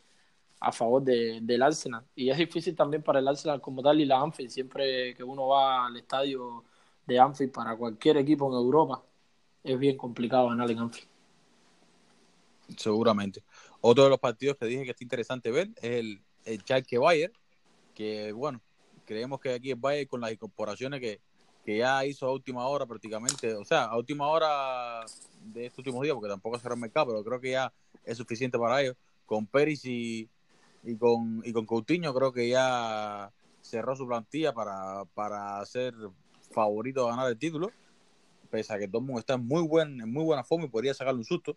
[0.59, 2.03] a favor de, del Arsenal.
[2.15, 4.51] Y es difícil también para el Arsenal como tal y la Anfield.
[4.51, 6.63] Siempre que uno va al estadio
[7.05, 9.03] de Anfield para cualquier equipo en Europa,
[9.63, 11.07] es bien complicado ganar en Anfield.
[12.77, 13.43] Seguramente.
[13.81, 17.33] Otro de los partidos que dije que es interesante ver es el, el Schalke Bayern,
[17.95, 18.61] que bueno,
[19.05, 21.21] creemos que aquí es Bayern con las incorporaciones que,
[21.65, 25.05] que ya hizo a última hora prácticamente, o sea, a última hora
[25.53, 27.71] de estos últimos días, porque tampoco cerró el mercado, pero creo que ya
[28.05, 28.95] es suficiente para ellos.
[29.25, 30.27] Con Peris y,
[30.83, 33.31] y con, y con Coutinho creo que ya
[33.61, 35.93] cerró su plantilla para, para ser
[36.51, 37.71] favorito a ganar el título,
[38.49, 41.19] pese a que Dortmund está en muy, buen, en muy buena forma y podría sacarle
[41.19, 41.55] un susto.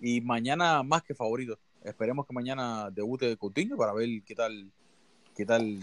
[0.00, 1.58] Y mañana más que favorito.
[1.84, 4.70] Esperemos que mañana debute Coutinho para ver qué tal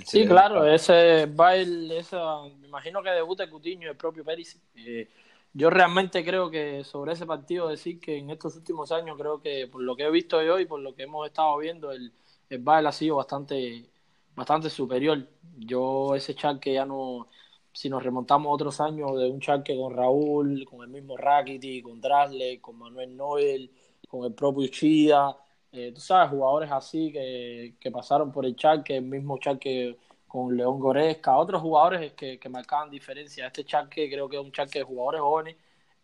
[0.06, 4.58] Sí, claro, ese baile, esa, me imagino que debute Coutinho el propio Pérez.
[4.76, 5.10] Eh,
[5.54, 9.68] yo realmente creo que sobre ese partido decir que en estos últimos años creo que
[9.68, 12.12] por lo que he visto hoy, por lo que hemos estado viendo, el,
[12.50, 13.90] el Bayern ha sido bastante,
[14.36, 15.28] bastante superior.
[15.58, 17.28] Yo ese charque ya no,
[17.72, 22.02] si nos remontamos otros años de un charque con Raúl, con el mismo Rakiti, con
[22.02, 23.72] Drasley, con Manuel Noel,
[24.08, 25.38] con el propio Chida,
[25.72, 29.98] eh, tú sabes, jugadores así que, que pasaron por el charque, el mismo charque
[30.28, 33.48] con León Goresca, otros jugadores que, que marcaban diferencia.
[33.48, 35.56] Este charque creo que es un charque de jugadores jóvenes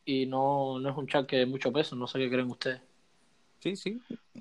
[0.06, 2.82] y no, no es un charque de mucho peso, no sé qué creen ustedes.
[3.64, 3.98] Sí, sí.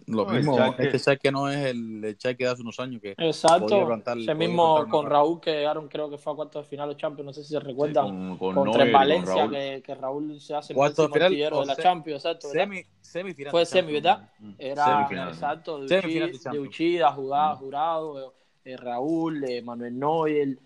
[0.09, 3.15] Lo mismo, este cheque no es el, el cheque de hace unos años que.
[3.17, 3.89] Exacto.
[4.17, 7.27] Ese mismo con Raúl que llegaron, creo que fue a cuartos de final de Champions.
[7.27, 8.37] No sé si se recuerdan.
[8.37, 12.25] con, contra Valencia, que, que, Raúl se hace el final de la Champions.
[12.25, 12.49] Exacto.
[12.49, 13.53] Semi, semifinal.
[13.53, 14.29] Fue semi, ¿verdad?
[14.41, 14.55] Mm.
[14.59, 15.87] Era exacto.
[15.87, 17.59] De, Uchida, jugado, mm.
[17.61, 20.61] jurado, eh, Raúl, eh, Manuel Noel.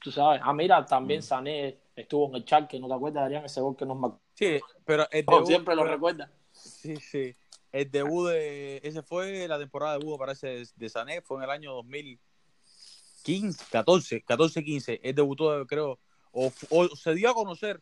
[0.00, 0.40] Tú sabes.
[0.42, 1.24] Ah, mira, también mm.
[1.24, 4.18] Sané estuvo en el chat, que no te acuerdas, Adrián, ese gol que nos marcó.
[4.32, 5.06] Sí, pero.
[5.44, 6.30] siempre lo recuerda.
[6.52, 7.36] Sí, sí.
[7.72, 8.80] El debut de.
[8.82, 11.20] Ese fue la temporada de debut, parece, de Sané.
[11.20, 15.00] Fue en el año 2015, 14, 14, 15.
[15.02, 15.98] Él debutó, creo.
[16.32, 16.50] O,
[16.96, 17.80] se dio a conocer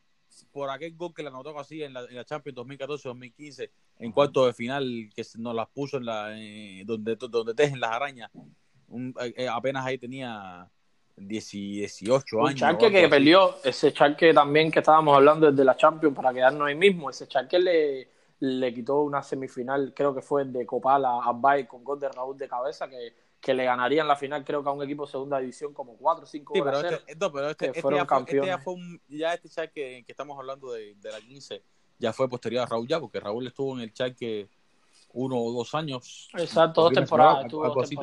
[0.52, 3.70] por aquel gol que le anotó así en la, en la Champions 2014-2015,
[4.00, 6.36] en cuarto de final, que nos las puso en la.
[6.36, 8.30] Eh, donde, donde tejen las arañas.
[8.34, 10.68] Eh, eh, apenas ahí tenía
[11.16, 12.50] 18 años.
[12.50, 16.66] Un charque que peleó, ese charque también que estábamos hablando desde la Champions para quedarnos
[16.66, 21.18] ahí mismo, ese charque le, le quitó una semifinal, creo que fue de Copal a,
[21.24, 24.68] a con gol de Raúl de cabeza, que, que le ganarían la final, creo que
[24.68, 27.50] a un equipo de segunda división como 4 o 5 sí, pero, este, no, pero
[27.50, 30.72] este, este, ya fue, este, ya fue, un, ya este chat que, que, estamos hablando
[30.72, 31.62] de, de, la 15
[31.98, 34.48] ya fue posterior a Raúl ya, porque Raúl estuvo en el chat que
[35.12, 36.28] uno o dos años.
[36.34, 37.46] Exacto, dos temporadas.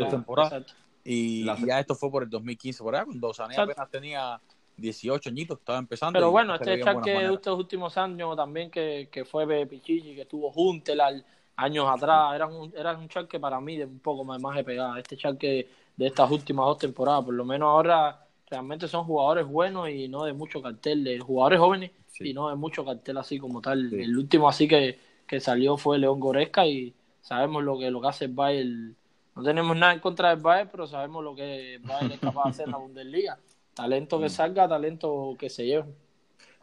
[0.10, 0.66] temporadas.
[1.04, 4.42] Y, ya esto fue por el 2015, por ahí, cuando Sané apenas tenía
[4.78, 6.18] 18 añitos, estaba empezando.
[6.18, 10.52] Pero bueno, este charque de estos últimos años también que, que fue Pichichi, que estuvo
[10.52, 11.24] Juntelar
[11.56, 14.64] años atrás, era un, era un charque para mí de un poco más, más de
[14.64, 15.00] pegada.
[15.00, 19.90] Este charque de estas últimas dos temporadas, por lo menos ahora realmente son jugadores buenos
[19.90, 23.62] y no de mucho cartel, de jugadores jóvenes y no de mucho cartel así como
[23.62, 23.94] tal.
[23.94, 28.08] El último así que, que salió fue León Goresca y sabemos lo que, lo que
[28.08, 28.96] hace el Bayern.
[29.36, 32.44] No tenemos nada en contra del Bayern, pero sabemos lo que el Bayern es capaz
[32.44, 33.40] de hacer en la Bundesliga.
[33.74, 34.30] Talento que mm.
[34.30, 35.86] salga, talento que se lleve.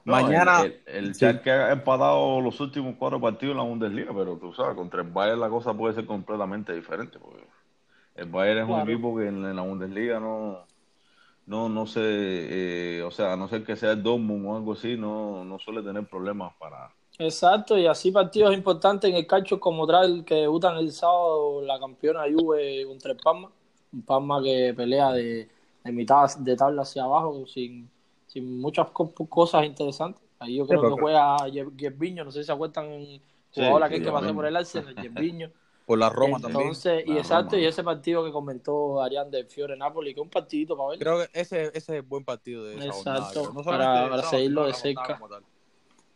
[0.04, 0.62] Mañana.
[0.86, 4.76] El, el, que ha empatado los últimos cuatro partidos en la Bundesliga, pero tú sabes,
[4.76, 7.18] contra el Bayern la cosa puede ser completamente diferente.
[7.18, 7.44] Porque
[8.16, 10.64] el Bayern es un equipo que en, la Bundesliga no,
[11.46, 14.72] no, no sé, eh, o sea, a no ser que sea el Dortmund o algo
[14.72, 16.90] así, no, no suele tener problemas para.
[17.18, 21.78] Exacto, y así partidos importantes en el calcio como trae que debutan el sábado la
[21.78, 23.50] campeona Juve contra el Palma,
[23.92, 25.48] un Palma que pelea de
[25.84, 27.90] en mitad de tabla hacia abajo, sin,
[28.26, 30.22] sin muchas cosas interesantes.
[30.38, 31.36] Ahí yo creo que juega
[31.76, 33.20] Gerviño, no sé si se acuerdan,
[33.54, 35.50] jugador sí, que pasó por el Arsenal, Gerviño.
[35.86, 36.70] Por la Roma también.
[37.04, 40.76] y exacto, y ese partido que comentó Arián de Fiore Napoli, que es un partidito
[40.76, 40.98] para ver.
[41.00, 45.20] Creo que ese, ese es buen partido de esa Exacto, para, para seguirlo de cerca.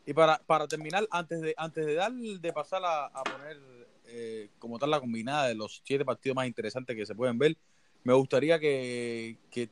[0.07, 3.59] Y para, para terminar, antes de, antes de dar, de pasar a, a poner
[4.07, 7.57] eh, como tal la combinada de los siete partidos más interesantes que se pueden ver,
[8.05, 9.69] me gustaría que, que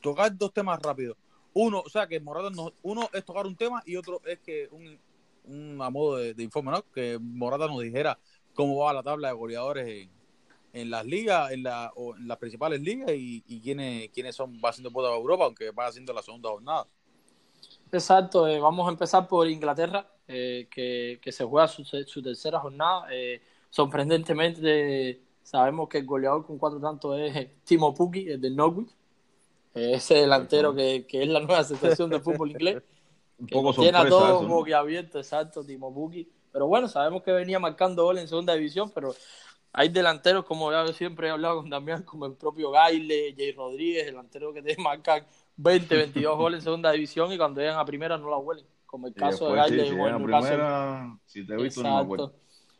[0.00, 1.16] tocar dos temas rápidos.
[1.52, 4.68] Uno, o sea, que Morata nos, uno es tocar un tema y otro es que
[5.46, 6.82] un, a modo de, informe, ¿no?
[6.92, 8.18] Que Morata nos dijera
[8.54, 10.10] cómo va la tabla de goleadores en,
[10.72, 14.70] en las ligas, en, la, o en las principales ligas y, quiénes, quiénes son, va
[14.70, 16.86] haciendo puerta a Europa, aunque va haciendo la segunda jornada.
[17.92, 22.58] Exacto, eh, vamos a empezar por Inglaterra, eh, que, que, se juega su, su tercera
[22.58, 23.06] jornada.
[23.10, 28.90] Eh, sorprendentemente, Sabemos que el goleador con cuatro tantos es Timo Pukki, el del Norwich.
[29.72, 32.82] Ese delantero que, que, es la nueva sensación del fútbol inglés.
[33.38, 36.28] Un poco tiene a todos boquiabiertos, exacto, Timo Buki.
[36.50, 39.14] Pero bueno, sabemos que venía marcando gol en segunda división, pero
[39.72, 44.06] hay delanteros, como yo siempre he hablado con Damián, como el propio Gaile, Jay Rodríguez,
[44.06, 45.24] delanteros que te marcan
[45.58, 48.66] 20, 22 goles en segunda división y cuando llegan a primera no la huelen.
[48.84, 49.84] Como el caso de Gaile.
[49.84, 52.32] Si, primera, si te he visto, no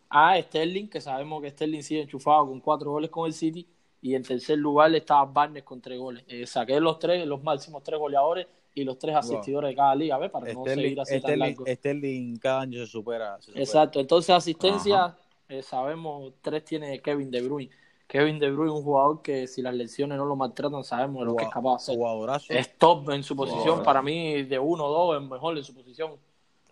[0.09, 3.67] Ah, Sterling, que sabemos que Sterling sigue enchufado con cuatro goles con el City.
[4.03, 6.23] Y en tercer lugar estaba Barnes con tres goles.
[6.29, 10.19] Eh, saqué los tres, los máximos tres goleadores y los tres asistidores de cada liga,
[10.19, 10.31] ¿ves?
[10.31, 11.65] Para no seguir así tan largo.
[11.67, 13.39] Sterling cada año se supera.
[13.55, 15.17] Exacto, entonces asistencia,
[15.49, 17.71] eh, sabemos, tres tiene Kevin De Bruyne.
[18.07, 21.37] Kevin De Bruyne, un jugador que si las lesiones no lo maltratan, sabemos de lo
[21.37, 21.95] que es capaz de
[22.31, 22.57] hacer.
[22.57, 25.75] Es top en su posición, para mí de uno o dos es mejor en su
[25.75, 26.13] posición.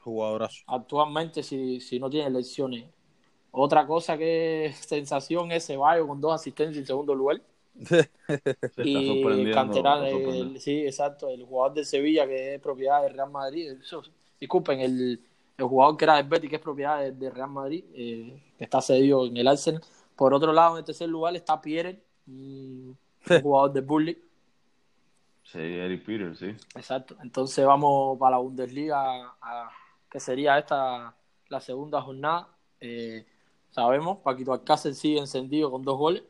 [0.02, 0.62] Jugadorazo.
[0.66, 2.84] Actualmente, si, si no tiene lesiones.
[3.56, 7.40] Otra cosa que sensación es Ceballos con dos asistencias en segundo lugar.
[8.78, 10.00] y Cantera,
[10.58, 13.74] sí, exacto, el jugador de Sevilla que es propiedad de Real Madrid.
[14.40, 15.20] disculpen, el,
[15.56, 18.80] el, jugador que era del Betis que es propiedad de, Real Madrid, eh, que está
[18.80, 19.82] cedido en el Arsenal.
[20.16, 22.98] Por otro lado, en el tercer lugar está Pierre, un
[23.40, 24.22] jugador de Burley.
[25.44, 26.46] Sí, Eric Pierre, sí.
[26.74, 27.16] Exacto.
[27.22, 29.36] Entonces vamos para la Bundesliga,
[30.10, 31.14] que sería esta
[31.48, 32.48] la segunda jornada.
[32.80, 33.24] Eh,
[33.74, 36.22] sabemos, Paquito Alcácer sigue encendido con dos goles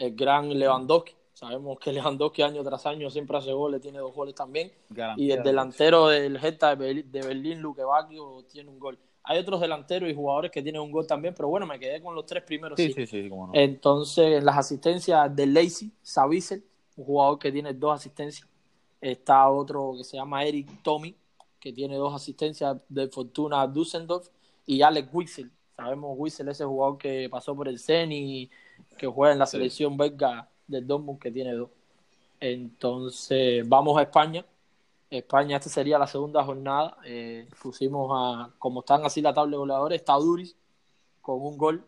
[0.00, 1.12] el gran Lewandowski.
[1.32, 4.72] Sabemos que Lewandowski año tras año siempre hace goles, tiene dos goles también.
[5.16, 8.98] y el delantero del Geta de Berlín, Luque Bacchio, tiene un gol.
[9.22, 12.14] Hay otros delanteros y jugadores que tienen un gol también, pero bueno, me quedé con
[12.14, 12.78] los tres primeros.
[12.78, 13.50] Sí, sí, sí, no.
[13.52, 16.64] Entonces, en las asistencias de Lacey, Savicel,
[16.96, 18.48] un jugador que tiene dos asistencias.
[19.00, 21.14] Está otro que se llama Eric Tommy,
[21.58, 24.28] que tiene dos asistencias de Fortuna Düsseldorf.
[24.66, 25.50] Y Alex Wixel.
[25.80, 28.50] Sabemos Wixel, ese jugador que pasó por el Zenit
[28.98, 31.70] que juega en la selección belga del Dortmund, que tiene dos.
[32.38, 34.44] Entonces, vamos a España.
[35.08, 36.98] España, esta sería la segunda jornada.
[37.04, 40.54] Eh, pusimos a, como están así la tabla de goleadores, está Duris
[41.22, 41.82] con un gol.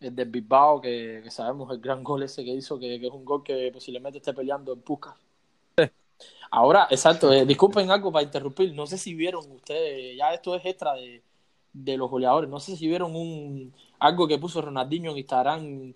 [0.00, 3.44] El del Bilbao, que, sabemos el gran gol ese que hizo, que, es un gol
[3.44, 5.14] que posiblemente esté peleando en Pucas.
[6.50, 8.74] Ahora, exacto, eh, disculpen algo para interrumpir.
[8.74, 11.22] No sé si vieron ustedes, ya esto es extra de,
[11.76, 12.48] de los goleadores.
[12.48, 15.94] No sé si vieron un algo que puso Ronaldinho en Instagram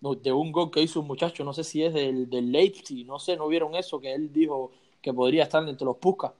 [0.00, 3.20] de un gol que hizo un muchacho, no sé si es del, del Leipzig, no
[3.20, 6.32] sé, no vieron eso, que él dijo que podría estar entre los Puskas.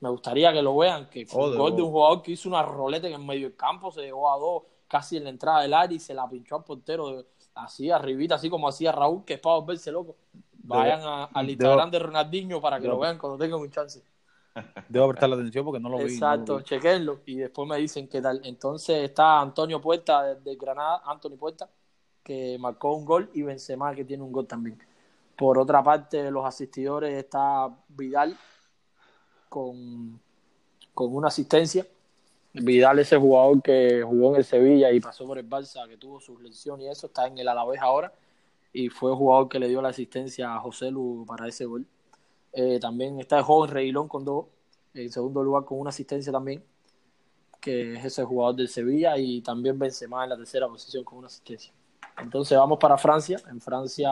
[0.00, 2.62] Me gustaría que lo vean, que fue un gol de un jugador que hizo una
[2.62, 5.74] roleta en el medio del campo, se llegó a dos casi en la entrada del
[5.74, 7.24] área y se la pinchó al portero
[7.54, 10.16] así arribita, así como hacía Raúl, que es para volverse loco.
[10.64, 14.02] Vayan al Instagram de Ronaldinho para que lo vean cuando tengan un chance.
[14.88, 16.04] Debo prestar la atención porque no lo vi.
[16.04, 18.40] Exacto, chequenlo y después me dicen qué tal.
[18.44, 21.68] Entonces está Antonio Puerta de, Granada, Antonio Puerta,
[22.22, 24.78] que marcó un gol, y Benzema, que tiene un gol también.
[25.36, 28.36] Por otra parte, los asistidores está Vidal
[29.48, 30.20] con,
[30.94, 31.86] con una asistencia.
[32.54, 36.20] Vidal, ese jugador que jugó en el Sevilla y pasó por el Barça, que tuvo
[36.20, 38.12] sus lesiones y eso, está en el Alavés ahora.
[38.72, 41.86] Y fue el jugador que le dio la asistencia a José Lu para ese gol.
[42.58, 44.46] Eh, también está el joven Reilón con dos.
[44.94, 46.64] En segundo lugar, con una asistencia también,
[47.60, 49.18] que es ese jugador del Sevilla.
[49.18, 51.72] Y también Benzema en la tercera posición con una asistencia.
[52.18, 53.38] Entonces vamos para Francia.
[53.50, 54.10] En Francia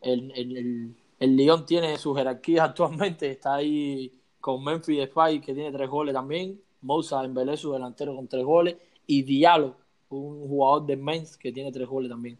[0.00, 3.28] el, el, el, Lyon tiene su jerarquía actualmente.
[3.28, 6.60] Está ahí con Memphis Depay que tiene tres goles también.
[6.82, 8.76] Moussa Dembélé su delantero con tres goles.
[9.04, 9.74] Y Diallo,
[10.10, 12.38] un jugador de Mainz que tiene tres goles también.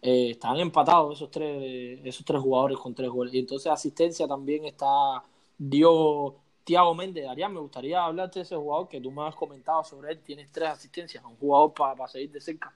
[0.00, 3.34] Eh, están empatados esos tres, esos tres jugadores con tres goles.
[3.34, 5.22] Y entonces asistencia también está
[5.56, 7.26] dio Tiago Méndez.
[7.28, 10.20] Arián, me gustaría hablarte de ese jugador que tú me has comentado sobre él.
[10.20, 12.72] Tiene tres asistencias, un jugador para seguir de cerca.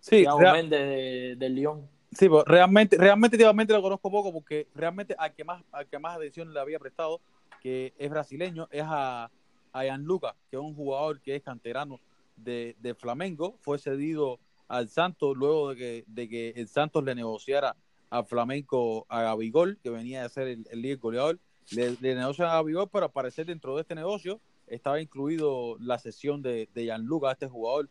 [0.00, 1.88] Sí, de, del Lyon.
[2.12, 6.16] Sí, pues, realmente, realmente, lo conozco poco porque realmente al que más, al que más
[6.16, 7.20] atención le había prestado,
[7.60, 9.30] que es brasileño, es a,
[9.72, 12.00] a Gianluca, que es un jugador que es canterano
[12.36, 14.38] de, de Flamengo, fue cedido
[14.70, 17.76] al Santos luego de que, de que el Santos le negociara
[18.08, 21.38] a Flamengo a Gabigol, que venía de ser el, líder goleador,
[21.72, 26.40] le, le negocian a Gabigol para aparecer dentro de este negocio, estaba incluido la sesión
[26.40, 27.88] de, de Gianluca, este jugador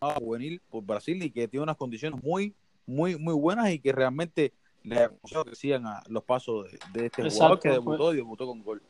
[0.00, 2.54] juvenil por Brasil y que tiene unas condiciones muy,
[2.86, 5.10] muy, muy buenas y que realmente le
[5.44, 8.82] que sigan a los pasos de, este jugador que debutó y debutó con gol.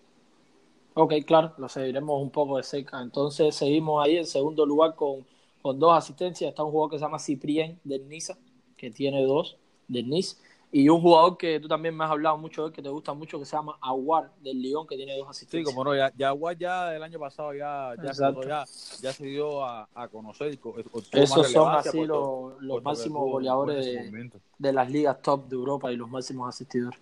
[0.95, 3.03] Ok, claro, lo seguiremos un poco de cerca.
[3.03, 5.27] Entonces seguimos ahí en segundo lugar con,
[5.63, 6.51] con dos asistencias.
[6.51, 8.37] Está un jugador que se llama Ciprien del Niza,
[8.77, 9.57] que tiene dos
[9.89, 10.37] del Nice.
[10.75, 13.13] Y un jugador que tú también me has hablado mucho de él, que te gusta
[13.13, 15.69] mucho, que se llama Aguar del Lyon, que tiene dos asistencias.
[15.69, 18.65] Sí, como no, ya, ya Aguar ya el año pasado ya, ya, ya,
[19.03, 20.59] ya, se dio a, a conocer.
[21.13, 25.97] Esos son así los, los máximos goleadores de, de, las ligas top de Europa y
[25.97, 26.99] los máximos asistidores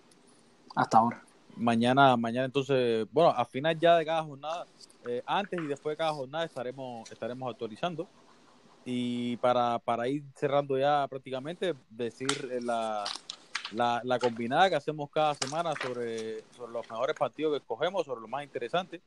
[0.75, 1.23] hasta ahora.
[1.55, 4.65] mañana, mañana entonces, bueno, a final ya de cada jornada,
[5.07, 8.05] eh, antes y después de cada jornada estaremos, estaremos actualizando.
[8.85, 13.03] Y para, para ir cerrando ya prácticamente, decir la,
[13.73, 18.21] la, la, combinada que hacemos cada semana sobre, sobre los mejores partidos que escogemos, sobre
[18.21, 19.01] lo más interesante,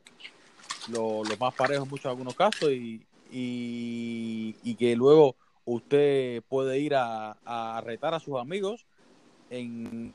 [0.89, 7.37] los más parejos en muchos algunos casos y, y, que luego usted puede ir a,
[7.45, 8.87] a retar a sus amigos
[9.51, 10.15] en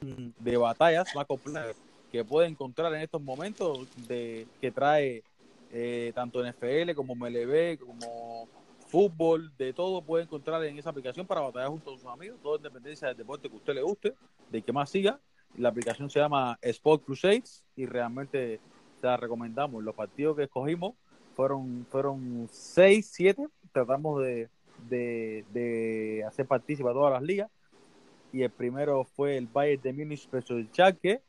[0.00, 1.76] de batallas más complejas
[2.12, 5.22] que puede encontrar en estos momentos de que trae
[5.72, 8.48] eh, tanto NFL como MLB como
[8.88, 12.56] fútbol, de todo puede encontrar en esa aplicación para batallar junto a sus amigos, todo
[12.56, 14.14] independencia del deporte que usted le guste,
[14.50, 15.20] de que más siga.
[15.56, 18.60] La aplicación se llama Sport Crusades y realmente
[19.00, 19.82] se la recomendamos.
[19.82, 20.94] Los partidos que escogimos
[21.34, 24.48] fueron, fueron 6, 7, tratamos de,
[24.88, 27.50] de, de hacer partícipa a todas las ligas
[28.32, 31.22] y el primero fue el Bayern de Múnich versus el Schalke.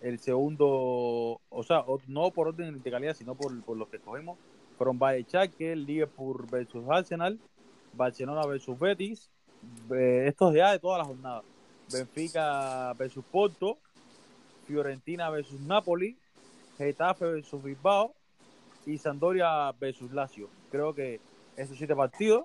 [0.00, 4.38] El segundo, o sea, no por orden de calidad, sino por, por los que escogemos,
[4.76, 7.38] fueron Bayern Schalke, Liverpool versus Arsenal,
[7.92, 9.28] Barcelona versus Betis,
[9.90, 11.44] eh, estos ya de todas las jornadas.
[11.92, 13.78] Benfica versus Porto,
[14.66, 16.16] Fiorentina versus Napoli,
[16.76, 18.14] Getafe versus Bilbao
[18.86, 20.48] y Sampdoria versus Lazio.
[20.70, 21.20] Creo que
[21.56, 22.44] esos siete partidos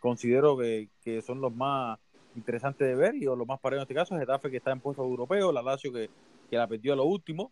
[0.00, 1.98] considero que, que son los más
[2.36, 4.80] interesante de ver y lo más parejo en este caso es Getafe que está en
[4.80, 6.08] puesto europeo, la Lazio que,
[6.48, 7.50] que la perdió a lo último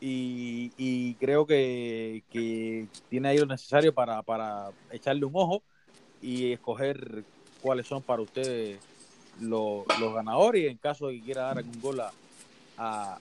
[0.00, 5.62] y, y creo que, que, tiene ahí lo necesario para, para echarle un ojo
[6.20, 7.24] y escoger
[7.62, 8.78] cuáles son para ustedes
[9.40, 13.18] los, los ganadores y en caso de que quiera dar algún gol a,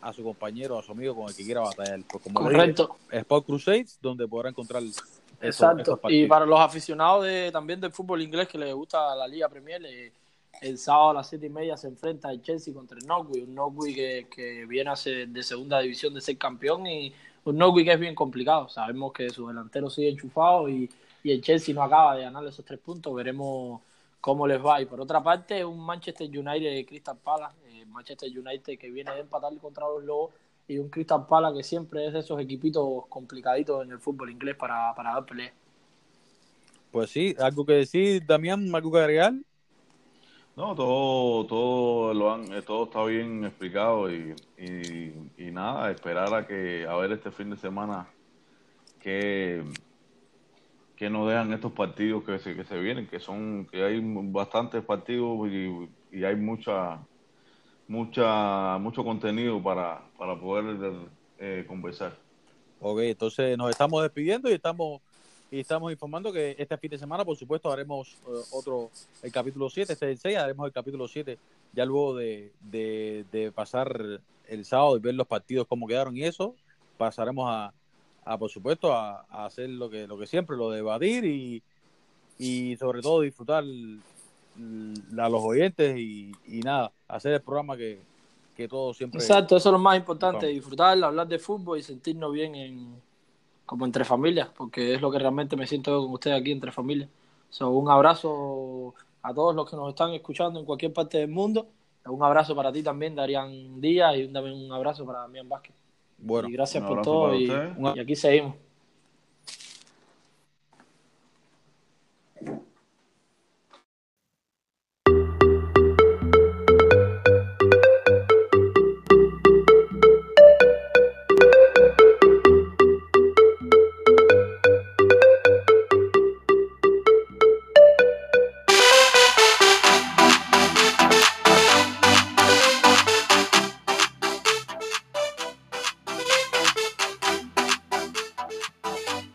[0.00, 2.00] a, su compañero, a su amigo con el que quiera batallar.
[2.08, 2.96] Pues como Correcto.
[3.10, 4.82] Sport Crusades, donde podrá encontrar
[5.44, 6.00] Exacto.
[6.08, 10.12] y para los aficionados de, también del fútbol inglés que les gusta la Liga Premier,
[10.60, 13.54] el sábado a las siete y media se enfrenta el Chelsea contra el Norwich, un
[13.54, 17.12] Norwich que, que viene a ser de segunda división de ser campeón y
[17.44, 18.68] un Norwich que es bien complicado.
[18.68, 20.88] Sabemos que su delantero sigue enchufado y,
[21.22, 23.14] y el Chelsea no acaba de ganar esos tres puntos.
[23.14, 23.80] Veremos
[24.20, 24.80] cómo les va.
[24.80, 29.12] Y por otra parte, un Manchester United de Crystal Palace, eh, Manchester United que viene
[29.12, 30.30] de empatar contra los Lobos
[30.66, 34.56] y un Crystal Palace que siempre es de esos equipitos complicaditos en el fútbol inglés
[34.56, 35.52] para, para dar pelea.
[36.90, 39.34] Pues sí, algo que decir, Damián, algo que agregar.
[40.56, 46.46] No, todo, todo lo han, eh, todo está bien explicado y, y, nada, esperar a
[46.46, 48.06] que a ver este fin de semana
[49.00, 49.64] que,
[50.94, 54.84] que nos dejan estos partidos que se, que se vienen, que son, que hay bastantes
[54.84, 57.00] partidos y, y hay mucha
[57.88, 60.92] mucha mucho contenido para, para poder
[61.38, 62.16] eh, conversar.
[62.80, 65.00] Ok, entonces nos estamos despidiendo y estamos
[65.50, 68.90] y estamos informando que este fin de semana, por supuesto, haremos eh, otro,
[69.22, 71.38] el capítulo 7, este es el 6, haremos el capítulo 7
[71.72, 76.54] ya luego de, de, pasar el sábado y ver los partidos cómo quedaron y eso,
[76.96, 77.72] pasaremos a,
[78.24, 81.62] a por supuesto, a, hacer lo que, lo que siempre, lo de debatir y,
[82.38, 83.64] y sobre todo disfrutar
[84.56, 86.32] a los oyentes y,
[86.64, 88.00] nada, hacer el programa que,
[88.56, 89.20] que todos siempre.
[89.20, 92.94] Exacto, eso es lo más importante, disfrutar, hablar de fútbol y sentirnos bien en,
[93.66, 97.08] como entre familias, porque es lo que realmente me siento con ustedes aquí entre familias.
[97.60, 101.66] un abrazo a todos los que nos están escuchando en cualquier parte del mundo.
[102.06, 105.74] Un abrazo para ti también, Darían Díaz, y también un abrazo para Damián Vázquez.
[106.18, 107.50] Bueno, y gracias por todo y
[107.98, 108.63] aquí seguimos.